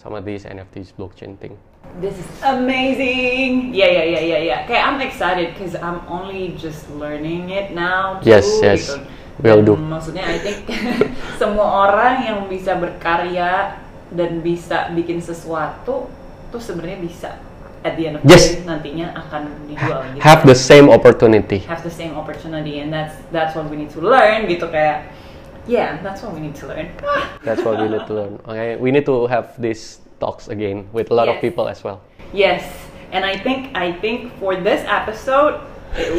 Sama 0.00 0.24
these 0.24 0.48
NFTs, 0.48 0.96
blockchain 0.96 1.36
thing. 1.36 1.52
This 2.00 2.16
is 2.16 2.28
amazing. 2.40 3.76
Yeah, 3.76 3.92
yeah, 3.92 4.06
yeah, 4.16 4.24
yeah, 4.24 4.40
yeah. 4.40 4.58
Kayak 4.64 4.82
I'm 4.88 4.98
excited 5.04 5.52
because 5.52 5.76
I'm 5.76 6.00
only 6.08 6.56
just 6.56 6.88
learning 6.96 7.52
it 7.52 7.76
now. 7.76 8.24
Too, 8.24 8.32
Yes, 8.32 8.48
yes. 8.64 8.88
Gitu. 8.88 9.04
Dan 9.44 9.68
do. 9.68 9.76
Maksudnya, 9.76 10.24
I 10.24 10.40
think 10.40 10.64
semua 11.40 11.88
orang 11.88 12.24
yang 12.24 12.38
bisa 12.48 12.72
berkarya 12.80 13.76
dan 14.14 14.40
bisa 14.40 14.88
bikin 14.96 15.20
sesuatu 15.20 16.08
tuh 16.48 16.60
sebenarnya 16.62 17.02
bisa 17.02 17.30
at 17.84 17.94
the 17.94 18.08
end 18.08 18.16
of 18.16 18.24
the 18.24 18.32
Yes. 18.32 18.56
day 18.56 18.64
nantinya 18.64 19.12
akan 19.12 19.68
dijual 19.68 20.00
gitu. 20.16 20.20
Have 20.24 20.42
the 20.48 20.56
same 20.56 20.88
opportunity. 20.88 21.60
have 21.68 21.84
the 21.84 21.92
same 21.92 22.16
opportunity 22.16 22.80
and 22.80 22.88
that's 22.88 23.14
that's 23.28 23.52
what 23.52 23.68
we 23.68 23.76
need 23.76 23.92
to 23.92 24.00
learn 24.00 24.48
gitu 24.48 24.66
kayak 24.72 25.12
yeah 25.68 26.00
that's 26.00 26.24
what 26.24 26.32
we 26.32 26.40
need 26.40 26.56
to 26.56 26.64
learn 26.64 26.88
That's 27.44 27.60
what 27.60 27.76
we 27.76 27.92
need 27.92 28.08
to 28.08 28.14
learn. 28.16 28.40
Okay, 28.48 28.80
we 28.80 28.88
need 28.88 29.04
to 29.04 29.28
have 29.28 29.52
these 29.60 30.00
talks 30.16 30.48
again 30.48 30.88
with 30.96 31.12
a 31.12 31.16
lot 31.16 31.28
of 31.28 31.36
Yes. 31.38 31.44
people 31.44 31.68
as 31.68 31.84
well. 31.84 32.00
Yes, 32.32 32.64
and 33.12 33.20
I 33.22 33.36
think 33.36 33.76
I 33.76 33.92
think 33.92 34.32
for 34.40 34.56
this 34.56 34.80
episode 34.88 35.60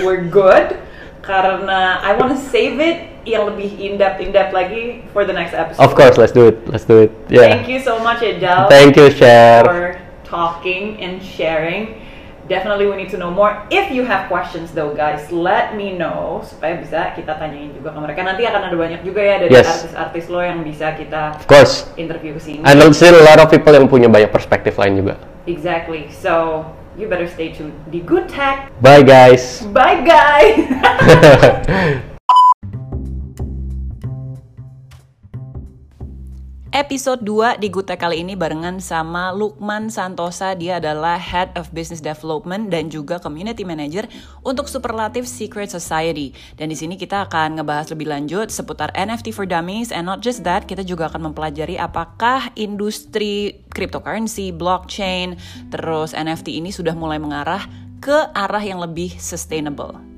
we're 0.05 0.21
good 0.21 0.77
karena 1.25 1.97
I 1.99 2.13
want 2.13 2.29
to 2.31 2.39
save 2.39 2.77
it 2.77 3.25
yang 3.25 3.49
lebih 3.49 3.73
in 3.81 3.97
depth 3.97 4.21
in 4.21 4.29
depth 4.29 4.53
lagi 4.53 5.01
for 5.09 5.25
the 5.25 5.33
next 5.33 5.57
episode. 5.57 5.81
Of 5.81 5.97
course, 5.97 6.21
let's 6.21 6.29
do 6.29 6.45
it. 6.53 6.61
Let's 6.69 6.85
do 6.85 7.01
it. 7.01 7.09
Yeah. 7.25 7.49
Thank 7.49 7.65
you 7.65 7.81
so 7.81 7.97
much, 7.97 8.21
Ejal. 8.21 8.69
Thank 8.69 8.93
you, 8.93 9.09
Cher. 9.09 10.04
Talking 10.27 10.99
and 10.99 11.23
sharing. 11.23 12.03
Definitely 12.45 12.85
we 12.85 12.95
need 12.95 13.09
to 13.09 13.17
know 13.17 13.33
more. 13.33 13.57
If 13.73 13.89
you 13.89 14.05
have 14.05 14.29
questions 14.29 14.69
though 14.69 14.93
guys, 14.93 15.33
let 15.33 15.73
me 15.73 15.97
know 15.97 16.45
supaya 16.45 16.77
bisa 16.77 17.09
kita 17.17 17.41
tanyain 17.41 17.73
juga 17.73 17.89
ke 17.89 17.99
mereka. 18.05 18.21
Nanti 18.21 18.45
akan 18.45 18.69
ada 18.69 18.77
banyak 18.77 19.01
juga 19.01 19.21
ya 19.25 19.41
dari 19.41 19.49
Yes. 19.49 19.65
artis-artis 19.65 20.29
lo 20.29 20.45
yang 20.45 20.61
bisa 20.61 20.93
kita 20.93 21.41
Of 21.41 21.49
course. 21.49 21.89
interview 21.97 22.37
ke 22.37 22.41
sini. 22.45 22.61
And 22.61 22.77
still 22.93 23.17
a 23.17 23.25
lot 23.25 23.41
of 23.41 23.49
people 23.49 23.73
yang 23.73 23.89
punya 23.89 24.05
banyak 24.05 24.29
perspektif 24.29 24.77
lain 24.77 25.01
juga. 25.01 25.17
Exactly. 25.49 26.05
So 26.13 26.61
you 26.93 27.09
better 27.09 27.25
stay 27.25 27.49
tuned. 27.49 27.73
The 27.89 28.05
Good 28.05 28.29
Tech. 28.29 28.69
Bye 28.77 29.01
guys. 29.01 29.65
Bye 29.73 30.05
guys. 30.05 30.53
Episode 36.75 37.23
2 37.23 37.63
di 37.63 37.71
Gute 37.71 37.95
kali 37.95 38.19
ini 38.19 38.35
barengan 38.35 38.83
sama 38.83 39.31
Lukman 39.31 39.87
Santosa. 39.87 40.59
Dia 40.59 40.83
adalah 40.83 41.15
Head 41.15 41.55
of 41.55 41.71
Business 41.71 42.03
Development 42.03 42.67
dan 42.67 42.91
juga 42.91 43.15
Community 43.15 43.63
Manager 43.63 44.03
untuk 44.43 44.67
Superlative 44.67 45.23
Secret 45.23 45.71
Society. 45.71 46.35
Dan 46.59 46.67
di 46.67 46.75
sini 46.75 46.99
kita 46.99 47.31
akan 47.31 47.55
ngebahas 47.55 47.95
lebih 47.95 48.11
lanjut 48.11 48.51
seputar 48.51 48.91
NFT 48.91 49.31
for 49.31 49.47
Dummies 49.47 49.95
and 49.95 50.03
not 50.03 50.19
just 50.19 50.43
that, 50.43 50.67
kita 50.67 50.83
juga 50.83 51.07
akan 51.07 51.31
mempelajari 51.31 51.79
apakah 51.79 52.51
industri 52.59 53.63
cryptocurrency, 53.71 54.51
blockchain, 54.51 55.39
terus 55.71 56.11
NFT 56.11 56.59
ini 56.59 56.75
sudah 56.75 56.91
mulai 56.91 57.23
mengarah 57.23 57.63
ke 58.03 58.35
arah 58.35 58.59
yang 58.59 58.83
lebih 58.83 59.15
sustainable. 59.15 60.14